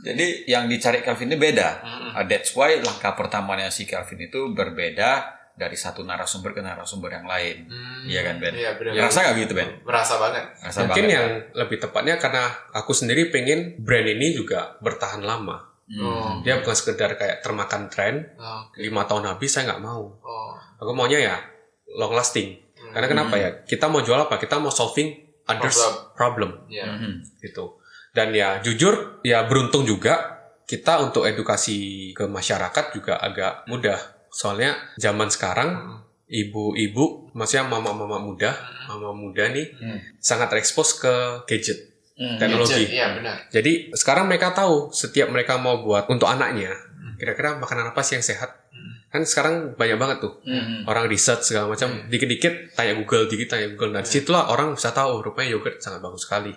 [0.00, 1.68] Jadi yang dicari Calvin ini beda.
[1.84, 2.10] Mm-mm.
[2.16, 7.28] Uh, that's why langkah pertamanya si Calvin itu berbeda dari satu narasumber ke narasumber yang
[7.28, 7.68] lain.
[7.68, 8.08] Hmm.
[8.08, 8.56] Iya kan Ben?
[8.56, 8.92] Iya benar.
[8.96, 9.68] Ya, rasa nggak gitu Ben?
[9.84, 10.44] Berasa banget.
[10.64, 11.12] Rasa Mungkin banget.
[11.12, 15.68] yang lebih tepatnya karena aku sendiri pengen brand ini juga bertahan lama.
[15.84, 16.00] Hmm.
[16.00, 16.32] Oh.
[16.40, 18.80] Dia bukan sekedar kayak termakan tren, Oke.
[18.80, 20.16] lima tahun habis saya nggak mau.
[20.24, 20.54] Oh.
[20.80, 21.36] Aku maunya ya
[21.92, 22.56] long lasting.
[22.80, 22.96] Hmm.
[22.96, 23.50] Karena kenapa ya?
[23.60, 24.40] Kita mau jual apa?
[24.40, 25.12] Kita mau solving
[25.44, 25.76] others
[26.14, 26.88] problem, Iya.
[26.88, 27.42] Mhm.
[27.42, 27.76] gitu.
[28.10, 33.98] Dan ya jujur ya beruntung juga kita untuk edukasi ke masyarakat juga agak mudah.
[34.30, 35.98] Soalnya zaman sekarang Hmm.
[36.30, 38.54] ibu-ibu, maksudnya mama-mama muda,
[38.86, 39.98] mama muda nih Hmm.
[40.22, 41.14] sangat ekspos ke
[41.44, 42.38] gadget, Hmm.
[42.38, 42.86] teknologi.
[42.86, 43.50] Iya benar.
[43.50, 46.70] Jadi sekarang mereka tahu setiap mereka mau buat untuk anaknya,
[47.18, 48.62] kira-kira makanan apa sih yang sehat?
[49.10, 50.86] Kan sekarang banyak banget tuh Mhm.
[50.86, 53.90] orang riset segala macam, dikit-dikit tanya Google, dikit tanya Google.
[53.90, 56.54] Nah di situlah orang bisa tahu rupanya yogurt sangat bagus sekali.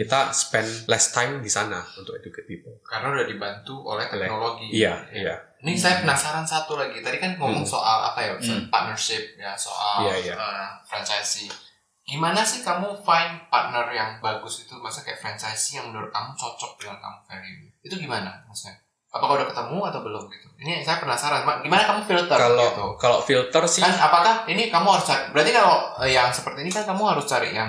[0.00, 2.72] Kita spend less time di sana untuk educate people.
[2.80, 4.72] Karena udah dibantu oleh teknologi.
[4.72, 5.36] Iya, iya.
[5.60, 7.04] Ini saya penasaran satu lagi.
[7.04, 8.32] Tadi kan ngomong soal apa ya?
[8.34, 8.72] soal Hmm.
[8.72, 10.34] partnership ya, soal Iya, iya.
[10.34, 11.52] eh, franchisee.
[12.00, 14.72] Gimana sih kamu find partner yang bagus itu?
[14.72, 17.68] Maksudnya kayak franchisee yang menurut kamu cocok dengan kamu value.
[17.84, 18.80] Itu gimana maksudnya?
[19.10, 20.48] Apakah udah ketemu atau belum gitu?
[20.56, 21.44] Ini saya penasaran.
[21.44, 22.86] Ma- Gimana kamu filter Kalau gitu?
[22.96, 26.70] kalau filter sih, Kan apakah ini kamu harus cari Berarti kalau eh, yang seperti ini
[26.70, 27.68] kan kamu harus cari yang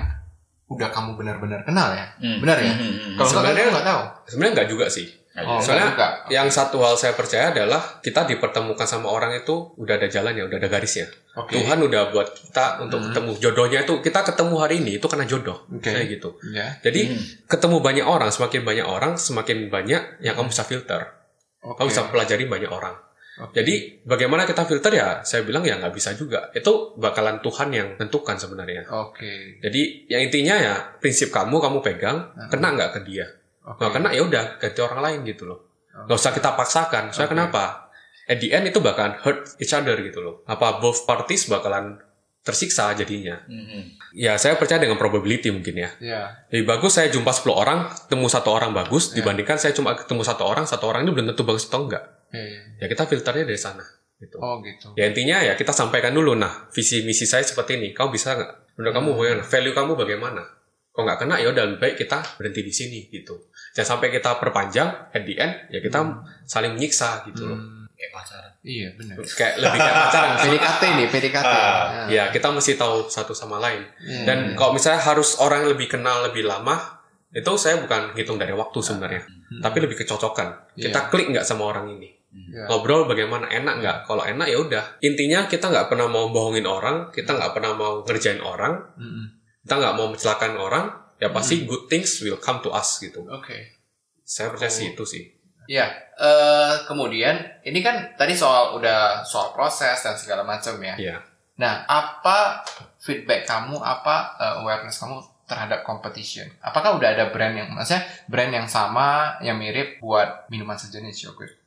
[0.72, 2.06] udah kamu benar-benar kenal ya?
[2.18, 2.40] Hmm.
[2.40, 2.72] Benar ya?
[2.72, 2.80] Mhm.
[2.80, 2.98] Mhm.
[3.14, 4.02] Kalau enggak Sebenarnya- nggak tahu.
[4.26, 5.08] sebenarnya nggak juga sih.
[5.32, 6.28] Oh, Soalnya enggak juga.
[6.30, 10.60] Yang satu hal saya percaya adalah kita dipertemukan sama orang itu udah ada jalannya, udah
[10.60, 11.08] ada garisnya.
[11.34, 11.56] Oke.
[11.56, 13.08] Tuhan udah buat kita untuk Hmm.
[13.08, 15.64] ketemu jodohnya itu kita ketemu hari ini itu karena jodoh.
[15.72, 15.88] Oke.
[15.88, 16.36] Kayak gitu.
[16.52, 16.76] Ya.
[16.84, 17.24] Jadi Hmm.
[17.48, 21.16] ketemu banyak orang, semakin banyak orang, semakin banyak yang kamu bisa filter.
[21.64, 21.80] Oke.
[21.80, 23.00] Kamu bisa pelajari banyak orang.
[23.50, 25.26] Jadi bagaimana kita filter ya?
[25.26, 26.54] Saya bilang ya nggak bisa juga.
[26.54, 28.86] Itu bakalan Tuhan yang tentukan sebenarnya.
[28.94, 29.58] Oke.
[29.58, 32.50] Jadi yang intinya ya prinsip kamu kamu pegang, Hmm.
[32.54, 33.26] kena nggak ke dia?
[33.66, 33.82] Oke.
[33.82, 35.60] Nggak kena ya udah ganti orang lain gitu loh.
[35.90, 36.06] Oke.
[36.06, 37.04] Nggak usah kita paksakan.
[37.10, 37.34] Soalnya Oke.
[37.34, 37.64] kenapa?
[38.30, 40.36] At the end itu bakalan hurt each other gitu loh.
[40.46, 41.98] Apa both parties bakalan
[42.42, 43.38] tersiksa jadinya.
[43.46, 44.18] Mhm.
[44.18, 45.90] Ya saya percaya dengan probability mungkin ya.
[46.02, 46.22] Ya.
[46.50, 49.22] Lebih bagus saya jumpa 10 orang, ketemu satu orang bagus, Ya.
[49.22, 52.02] dibandingkan saya cuma ketemu satu orang, satu orang ini belum tentu bagus atau enggak.
[52.32, 52.62] Ya, ya.
[52.80, 53.84] Ya kita filternya dari sana.
[54.18, 54.38] Gitu.
[54.38, 54.94] Oh gitu.
[54.94, 58.52] Ya intinya ya kita sampaikan dulu, nah visi misi saya seperti ini, kamu bisa nggak?
[58.78, 59.42] Menurut kamu bagaimana?
[59.44, 60.42] Value kamu bagaimana?
[60.92, 63.50] Kalau nggak kena ya udah lebih baik kita berhenti di sini gitu.
[63.74, 66.00] Jangan sampai kita perpanjang, at the end ya kita
[66.46, 67.58] saling menyiksa gitu loh.
[67.58, 68.52] Hmm, Kayak pacaran.
[68.62, 69.16] iya benar.
[69.24, 70.32] Kayak lebih kayak pacaran.
[70.44, 71.46] PDKT nih, PDKT.
[71.50, 73.82] Ah, ya kita mesti tahu satu sama lain.
[74.04, 74.22] Ya.
[74.28, 77.02] Dan kalau misalnya harus orang lebih kenal lebih lama,
[77.32, 79.24] itu saya bukan hitung dari waktu sebenarnya,
[79.64, 80.76] tapi lebih kecocokan.
[80.76, 81.10] Kita Iya.
[81.10, 82.64] klik nggak sama orang ini, Ya.
[82.72, 83.98] ngobrol bagaimana enak nggak?
[84.08, 84.84] Kalau enak ya udah.
[85.04, 89.26] Intinya kita nggak pernah mau bohongin orang, kita nggak pernah mau ngerjain orang, Mm-mm.
[89.68, 90.86] kita nggak mau mencelakakan orang.
[91.20, 93.22] Ya pasti good things will come to us gitu.
[93.30, 93.78] Oke.
[94.24, 95.24] Saya percaya sih itu sih.
[95.70, 100.98] Ya, eh, kemudian ini kan tadi soal udah soal proses dan segala macam ya.
[100.98, 101.18] Iya.
[101.62, 102.66] Nah, apa
[102.98, 106.50] feedback kamu, apa eh, awareness kamu terhadap competition?
[106.64, 111.61] Apakah udah ada brand yang, maksudnya brand yang sama, yang mirip buat minuman sejenis yogurt?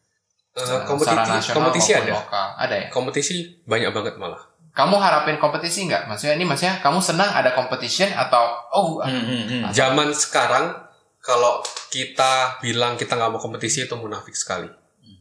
[0.55, 2.14] Eh, Secara kompetisi, nasional kompetisi maupun ada.
[2.16, 2.46] Lokal.
[2.57, 2.86] Ada ya?
[2.88, 3.32] Kompetisi
[3.64, 4.42] banyak banget malah.
[4.70, 6.07] Kamu harapin kompetisi nggak?
[6.07, 8.42] Maksudnya ini maksudnya kamu senang ada competition atau
[8.72, 9.66] oh Mhm.
[9.66, 9.70] Mhm.
[9.70, 10.74] Zaman sekarang
[11.18, 14.70] kalau kita bilang kita nggak mau kompetisi itu munafik sekali.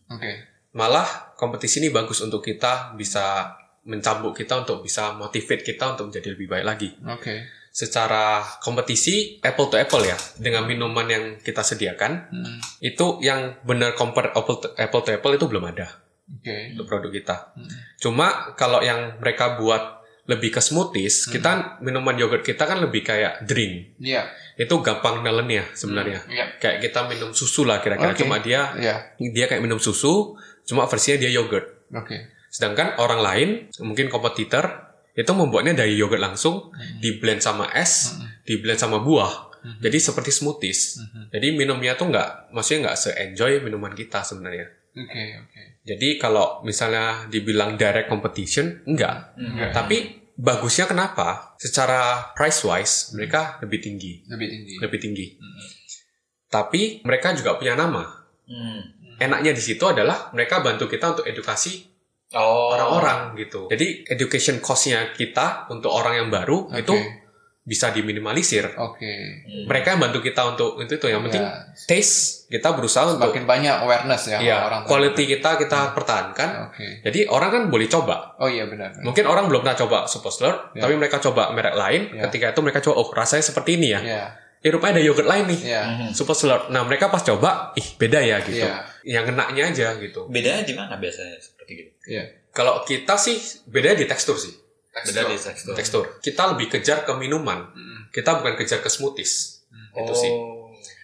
[0.06, 0.32] oke
[0.72, 3.54] Malah kompetisi ini bagus untuk kita bisa
[3.84, 6.90] mencambuk kita untuk bisa motivate kita untuk menjadi lebih baik lagi.
[7.04, 7.36] oke
[7.74, 13.98] Secara kompetisi apple to apple ya dengan minuman yang kita sediakan Hmm, itu yang benar
[13.98, 15.90] compare apple to apple, to apple itu belum ada
[16.30, 17.36] oke untuk produk kita.
[17.58, 17.66] Hmm.
[17.98, 23.44] Cuma kalau yang mereka buat lebih ke smoothies, kita minuman yogurt kita kan lebih kayak
[23.44, 24.00] drink.
[24.00, 24.24] Iya
[24.56, 26.24] Itu gampang nelennya sebenarnya.
[26.30, 28.14] iya Kayak kita minum susu lah kira-kira.
[28.14, 28.22] Oke.
[28.22, 31.90] Cuma dia iya dia kayak minum susu, cuma versinya dia yogurt.
[31.90, 33.50] oke Sedangkan orang lain,
[33.82, 39.54] mungkin kompetitor, itu membuatnya dari yogurt langsung, di blend sama es, di blend sama buah.
[39.80, 41.00] Jadi seperti smoothies.
[41.32, 44.68] Jadi minumnya tuh nggak, maksudnya nggak se-enjoy minuman kita sebenarnya.
[44.94, 49.36] oke oke Jadi kalau misalnya dibilang direct competition, enggak.
[49.40, 49.72] Enggak.
[49.72, 49.98] Tapi
[50.36, 51.56] bagusnya kenapa?
[51.62, 54.26] Secara price wise, mereka lebih tinggi.
[54.28, 55.28] lebih tinggi Lebih tinggi.
[56.50, 58.04] Tapi mereka juga punya nama.
[58.50, 58.82] Mhm.
[59.22, 61.93] Enaknya di situ adalah mereka bantu kita untuk edukasi
[62.34, 62.74] Oh.
[62.74, 63.70] orang-orang gitu.
[63.70, 66.82] Jadi education cost-nya kita untuk orang yang baru Oke.
[66.82, 66.96] itu
[67.64, 68.76] bisa diminimalisir.
[68.76, 69.40] Oke.
[69.64, 73.48] Mereka yang bantu kita untuk itu itu yang penting Ya, taste kita berusaha untuk semakin
[73.48, 76.68] banyak awareness ya ya orang quality kita kita pertahankan.
[76.68, 77.00] Oke.
[77.08, 78.36] Jadi orang kan boleh coba.
[78.36, 78.92] Oh iya benar.
[78.92, 79.08] benar.
[79.08, 80.84] Mungkin orang belum pernah coba Super Slurp, Ya.
[80.84, 82.02] tapi mereka coba merek lain.
[82.12, 82.28] Ya.
[82.28, 84.02] Ketika itu mereka coba, oh rasanya seperti ini ya.
[84.04, 84.24] Iya.
[84.64, 85.60] Eh rupanya ada yogurt lain nih.
[85.64, 85.82] Iya.
[86.12, 86.64] Super Slurp.
[86.68, 88.60] Nah mereka pas coba, ih beda ya gitu.
[88.60, 88.84] Iya.
[89.04, 90.28] Yang kenaknya aja gitu.
[90.28, 91.36] Bedanya di mana biasanya?
[92.06, 92.24] Iya.
[92.50, 93.36] Kalau kita sih
[93.66, 94.54] beda di tekstur sih.
[94.94, 95.74] Beda di tekstur.
[95.74, 96.04] Tekstur.
[96.20, 97.72] Kita lebih kejar ke minuman.
[97.72, 98.00] Mm.
[98.10, 99.66] Kita bukan kejar ke smoothies.
[99.92, 100.16] Itu Oh.
[100.16, 100.32] sih.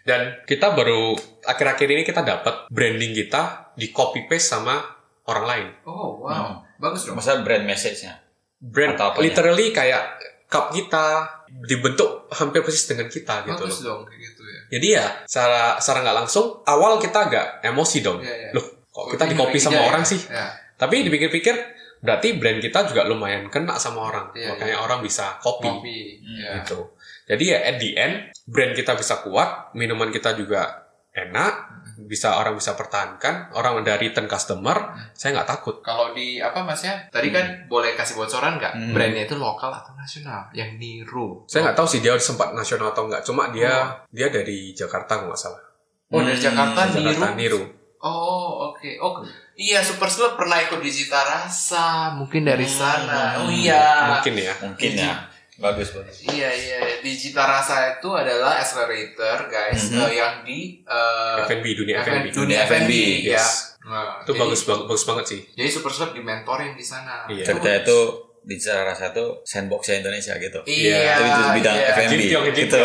[0.01, 4.81] Dan kita baru akhir-akhir ini kita dapat branding kita di copy paste sama
[5.25, 5.67] orang lain.
[5.83, 6.61] Oh wow.
[6.77, 7.17] Bagus dong.
[7.17, 8.17] Masa brand message-nya?
[8.57, 9.23] Brand Atau apanya?
[9.23, 10.03] literally kayak
[10.45, 11.25] cup kita
[11.61, 14.01] dibentuk hampir persis dengan kita gitu Bagus loh.
[14.01, 14.59] dong kayak gitu ya.
[14.69, 18.19] Jadi ya secara secara nggak langsung awal kita agak emosi dong.
[18.19, 18.49] Iya, iya.
[18.53, 19.85] Loh, kok kita di copy sama ya.
[19.87, 20.21] orang sih?
[20.25, 20.49] Ya.
[20.79, 21.55] Tapi dipikir-pikir
[21.99, 24.31] berarti brand kita juga lumayan kena sama orang.
[24.31, 25.67] Iya, Makanya orang bisa copy.
[25.67, 25.99] Kopi.
[26.39, 26.63] Ya.
[26.63, 26.95] gitu.
[27.27, 28.15] Jadi ya at the end
[28.47, 31.53] brand kita bisa kuat, minuman kita juga enak,
[32.07, 35.75] bisa orang bisa pertahankan, orang dari return customer, saya nggak takut.
[35.83, 36.95] Kalau di apa mas ya?
[37.11, 38.73] Tadi kan boleh kasih bocoran nggak?
[38.73, 38.93] Hmm.
[38.95, 40.47] Brandnya itu lokal atau nasional?
[40.55, 41.43] Yang niru.
[41.45, 45.37] Saya nggak tahu sih dia sempat nasional atau nggak, cuma dia dia dari Jakarta nggak
[45.37, 45.61] salah.
[46.09, 47.05] Oh dari Jakarta, niru.
[47.05, 47.61] Jakarta niru.
[47.99, 48.89] Oh oke.
[48.97, 49.19] Oh
[49.53, 52.15] iya Super Slurp pernah ikut di Cita Rasa.
[52.15, 52.75] Mungkin dari Hmm.
[52.75, 53.21] sana.
[53.37, 54.15] Oh iya.
[54.15, 54.53] Mungkin ya.
[54.61, 55.13] Mungkin ya.
[55.59, 56.23] Bagus, bagus.
[56.23, 56.79] Iya iya.
[56.97, 59.99] Di Cita Rasa itu adalah accelerator guys Mhm.
[59.99, 62.27] eh, yang di eh, F&B dunia F&B, F&B.
[62.31, 62.91] dunia F&B
[63.21, 63.35] ya.
[63.35, 63.75] Yes.
[63.81, 65.41] Nah, Itu jadi- bagus, bagus bagus banget sih.
[65.53, 67.27] Jadi Super Slurp dimentorin di sana.
[67.27, 67.43] Iya.
[67.43, 67.99] Cerita itu
[68.49, 70.59] di cara satu sandbox Indonesia gitu.
[70.65, 71.13] Iya.
[71.13, 71.93] Tapi itu bidang iya.
[71.93, 72.09] F&B.
[72.17, 72.79] Jinpyong, gitu.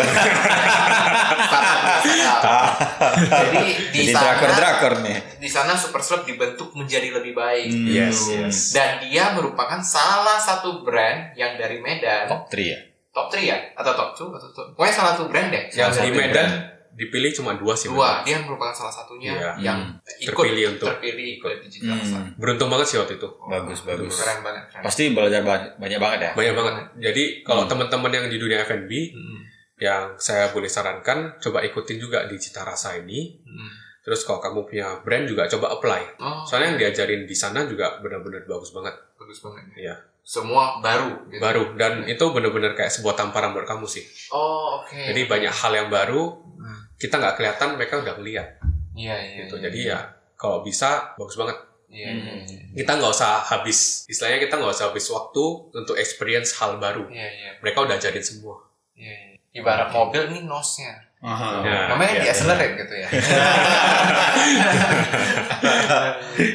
[3.24, 5.16] Jadi di Jadi sana drakor-drakor nih.
[5.40, 7.68] di sana Super Slurp dibentuk menjadi lebih baik.
[7.72, 7.88] Hmm.
[7.88, 8.44] Yes, Gitu.
[8.44, 8.56] yes.
[8.76, 12.28] Dan dia merupakan salah satu brand yang dari Medan.
[12.28, 12.78] Top 3 ya.
[13.14, 13.56] Top 3 ya?
[13.72, 15.64] Atau top 2 atau top Pokoknya salah satu brand deh.
[15.72, 16.48] Yang Salah satu Medan
[16.94, 17.86] dipilih cuma dua sih.
[17.86, 19.50] Dua, dia merupakan salah satunya Iya.
[19.60, 19.98] yang Hmm.
[20.20, 21.94] ikut Terpilih untuk- terpilih ikut digital.
[21.94, 22.30] Hmm.
[22.34, 23.28] Beruntung banget sih waktu itu.
[23.44, 24.14] Bagus, bagus.
[24.14, 24.62] Keren banget.
[24.68, 24.82] Keren.
[24.82, 26.30] Pasti belajar banyak, banyak banget ya.
[26.32, 26.74] Banyak banget.
[27.02, 27.70] Jadi kalau Hmm.
[27.70, 29.38] teman-teman yang di dunia F&B Hmm.
[29.76, 33.36] yang saya boleh sarankan coba ikutin juga di Cita Rasa ini.
[33.38, 33.70] Hmm.
[34.00, 36.02] Terus kalau kamu punya brand juga coba apply.
[36.18, 38.92] Oh, Soalnya yang diajarin di sana juga benar-benar bagus banget.
[39.16, 39.64] bagus banget.
[39.74, 39.96] Iya.
[40.20, 41.24] Semua baru.
[41.26, 41.36] Gitu.
[41.38, 44.04] Baru dan itu benar-benar kayak sebuah tamparan buat kamu sih.
[44.28, 44.92] Oh, oke.
[44.92, 46.83] Jadi banyak hal yang baru Hmm.
[47.04, 48.48] Kita nggak kelihatan mereka udah ngeliat
[48.96, 49.36] Iya, iya.
[49.44, 49.60] gitu.
[49.60, 49.62] iya.
[49.68, 49.98] Jadi ya
[50.40, 51.58] kalau bisa bagus banget.
[51.92, 52.60] Iya, iya, iya.
[52.74, 55.44] Kita nggak usah habis istilahnya kita nggak usah habis waktu
[55.76, 57.04] untuk experience hal baru.
[57.12, 57.50] Iya, iya.
[57.60, 58.56] Mereka udah ajarin semua.
[58.96, 59.60] Iya, iya.
[59.60, 60.96] Ibarat mobil ini nosnya.
[61.24, 61.64] Aha.
[61.64, 63.08] Ya, Namanya iya, di accelerate gitu ya.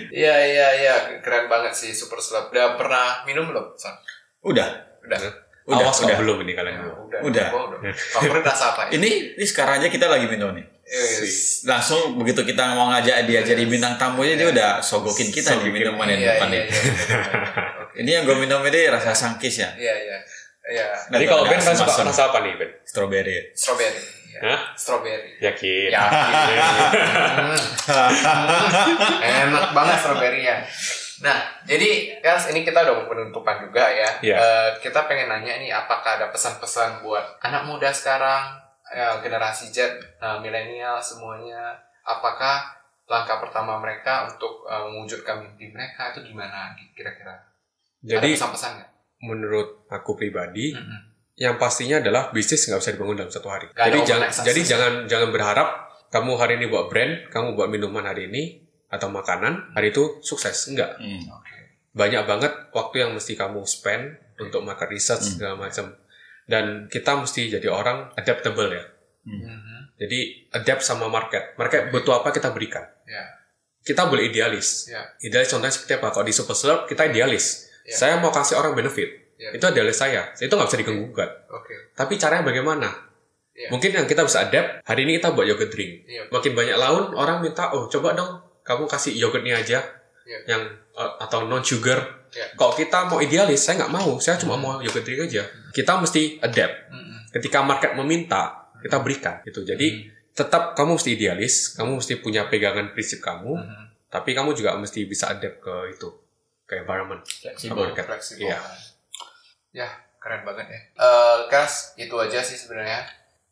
[0.10, 2.52] Iya iya iya keren banget sih Super Slurp.
[2.52, 3.72] Udah pernah minum belum?
[4.44, 4.68] Udah.
[5.08, 5.20] Udah.
[5.70, 6.18] Udah, Awas udah.
[6.18, 6.76] belum ini kalian.
[6.76, 7.20] Ya, udah.
[7.22, 7.48] Udah.
[7.54, 7.94] Udah.
[7.94, 8.98] Favorit rasa apa ya?
[8.98, 10.66] Ini ini sekarang aja kita lagi minum nih.
[10.84, 11.62] Yes.
[11.64, 15.72] Langsung begitu kita mau ngajak dia jadi bintang tamunya dia udah sogokin kita di Sogokin.
[15.72, 16.64] minuman yang Iya depan iya nih.
[16.66, 16.82] iya.
[17.86, 17.98] Oke.
[18.02, 19.70] Ini yang gue minum ini rasa sangkis ya.
[19.76, 20.18] Iya iya.
[20.66, 20.88] Iya.
[21.10, 22.70] Jadi kalau Ben kan suka rasa apa nih Ben?
[22.82, 23.54] Strawberry.
[23.54, 24.02] Strawberry.
[24.30, 24.40] Iya.
[24.42, 24.60] Hah?
[24.74, 25.38] Strawberry.
[25.38, 25.90] Yakin.
[25.92, 26.02] Ya.
[29.22, 30.58] Enak banget strawberry ya.
[31.20, 34.10] Nah, jadi guys ini kita udah penutupan juga ya.
[34.24, 34.36] Iya.
[34.40, 38.56] Eh, kita pengen nanya nih, apakah ada pesan-pesan buat anak muda sekarang,
[38.92, 41.76] ya, generasi Z, eh, milenial semuanya,
[42.08, 42.72] apakah
[43.10, 47.36] langkah pertama mereka untuk eh, mewujudkan mimpi mereka itu gimana kira-kira?
[48.00, 48.90] ada Jadi pesan-pesan nggak?
[49.20, 51.00] menurut aku pribadi Mm-mm.
[51.36, 53.68] yang pastinya adalah bisnis nggak bisa dibangun dalam satu hari.
[53.76, 55.68] Ada jadi jangan jadi jangan jangan berharap
[56.08, 60.58] kamu hari ini buat brand, kamu buat minuman hari ini atau makanan hari itu sukses
[60.68, 60.98] enggak.
[60.98, 61.30] Hmm.
[61.30, 61.58] Oke.
[61.94, 65.32] Banyak banget waktu yang mesti kamu spend untuk market research Hmm.
[65.38, 65.94] segala macam.
[66.50, 68.82] Dan kita mesti jadi orang adaptable ya.
[69.30, 69.94] Mhm.
[70.00, 70.20] Jadi
[70.50, 71.54] adapt sama market.
[71.60, 72.82] Market butuh apa kita berikan.
[73.06, 73.22] Ya.
[73.86, 74.90] Kita boleh idealis.
[74.90, 75.06] Ya.
[75.22, 76.10] Idealis contohnya seperti apa?
[76.10, 77.70] Kalau di Super Slurp kita idealis.
[77.86, 77.94] Ya.
[77.94, 79.38] Saya mau kasih orang benefit.
[79.38, 79.54] Ya.
[79.54, 80.34] Itu idealis saya.
[80.34, 81.30] Itu nggak bisa diganggu gugat.
[81.54, 81.94] Oke.
[81.94, 82.90] Tapi caranya bagaimana?
[83.54, 83.70] Ya.
[83.70, 86.08] Mungkin yang kita bisa adapt, hari ini kita buat yogurt drink.
[86.08, 86.32] Iya.
[86.32, 88.40] Makin banyak laun, orang minta, oh coba dong,
[88.70, 89.82] kamu kasih yogurtnya aja,
[90.30, 90.40] Iya.
[90.46, 90.62] yang
[90.94, 92.30] uh, atau non sugar.
[92.30, 92.54] Iya.
[92.54, 95.42] Kalau kita mau idealis, saya nggak mau, saya cuma mau yogurt drink aja.
[95.74, 96.94] Kita mesti adapt.
[96.94, 97.34] Mm-mm.
[97.34, 99.42] Ketika market meminta, kita berikan.
[99.42, 99.66] Gitu.
[99.66, 103.84] Jadi tetap kamu mesti idealis, kamu mesti punya pegangan prinsip kamu, Mhm.
[104.14, 106.10] tapi kamu juga mesti bisa adapt ke itu,
[106.64, 107.26] ke environment.
[107.26, 107.90] Fleksibel.
[107.90, 108.06] Market.
[108.06, 108.54] fleksibel.
[108.54, 108.60] Iya.
[109.74, 109.90] Ya,
[110.22, 110.80] keren banget ya.
[110.94, 113.02] Eh, guys, itu aja sih sebenarnya.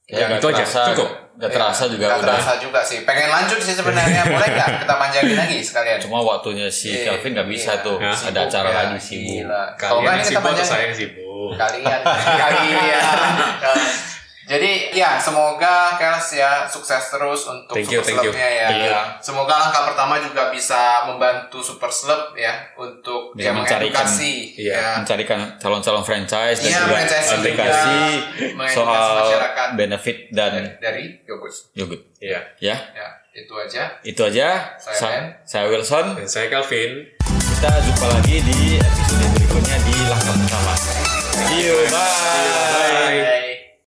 [0.07, 0.55] Ya, Ya, nggak itu aja.
[0.57, 1.09] terasa, Cukup.
[1.37, 2.29] Gak terasa Ya, juga nggak udah.
[2.33, 2.99] terasa juga sih.
[3.03, 4.21] Pengen lanjut sih sebenarnya.
[4.25, 5.99] Boleh nggak kita manjangin lagi sekalian?
[5.99, 7.83] Cuma waktunya si Iya, Kelvin nggak bisa iya.
[7.83, 7.97] tuh.
[7.97, 8.13] Ya.
[8.15, 9.27] Ada acara ya, lagi sibuk.
[9.37, 9.63] Gila.
[9.75, 10.71] Kalau Kalian nggak yang ini kita sibuk atau manjangin.
[10.71, 11.25] saya yang sibuk?
[11.53, 13.03] kalian kalian
[14.47, 18.31] jadi ya semoga Kels ya sukses terus untuk Thank you, Super thank you.
[18.31, 18.65] Ya.
[18.65, 18.95] Thank you.
[19.21, 24.73] Semoga langkah pertama juga bisa membantu Super Slug ya untuk Bisa ya, mencarikan- mengedukasi iya,
[24.73, 24.89] ya.
[24.97, 27.97] mencarikan calon-calon franchise dan Iya, juga franchise juga, edukasi
[28.49, 29.67] mengedukasi soal masyarakat.
[29.75, 31.55] benefit dan dari, dari yogurt.
[31.73, 32.39] yogurt Iya.
[32.57, 33.83] ya Ya, itu aja.
[34.01, 35.23] itu aja Saya Sa- Ben.
[35.43, 37.03] saya Wilson Dan saya Calvin.
[37.19, 40.73] kita jumpa lagi di episode berikutnya di langkah pertama
[41.43, 41.99] see you bye
[43.11, 43.45] Bye.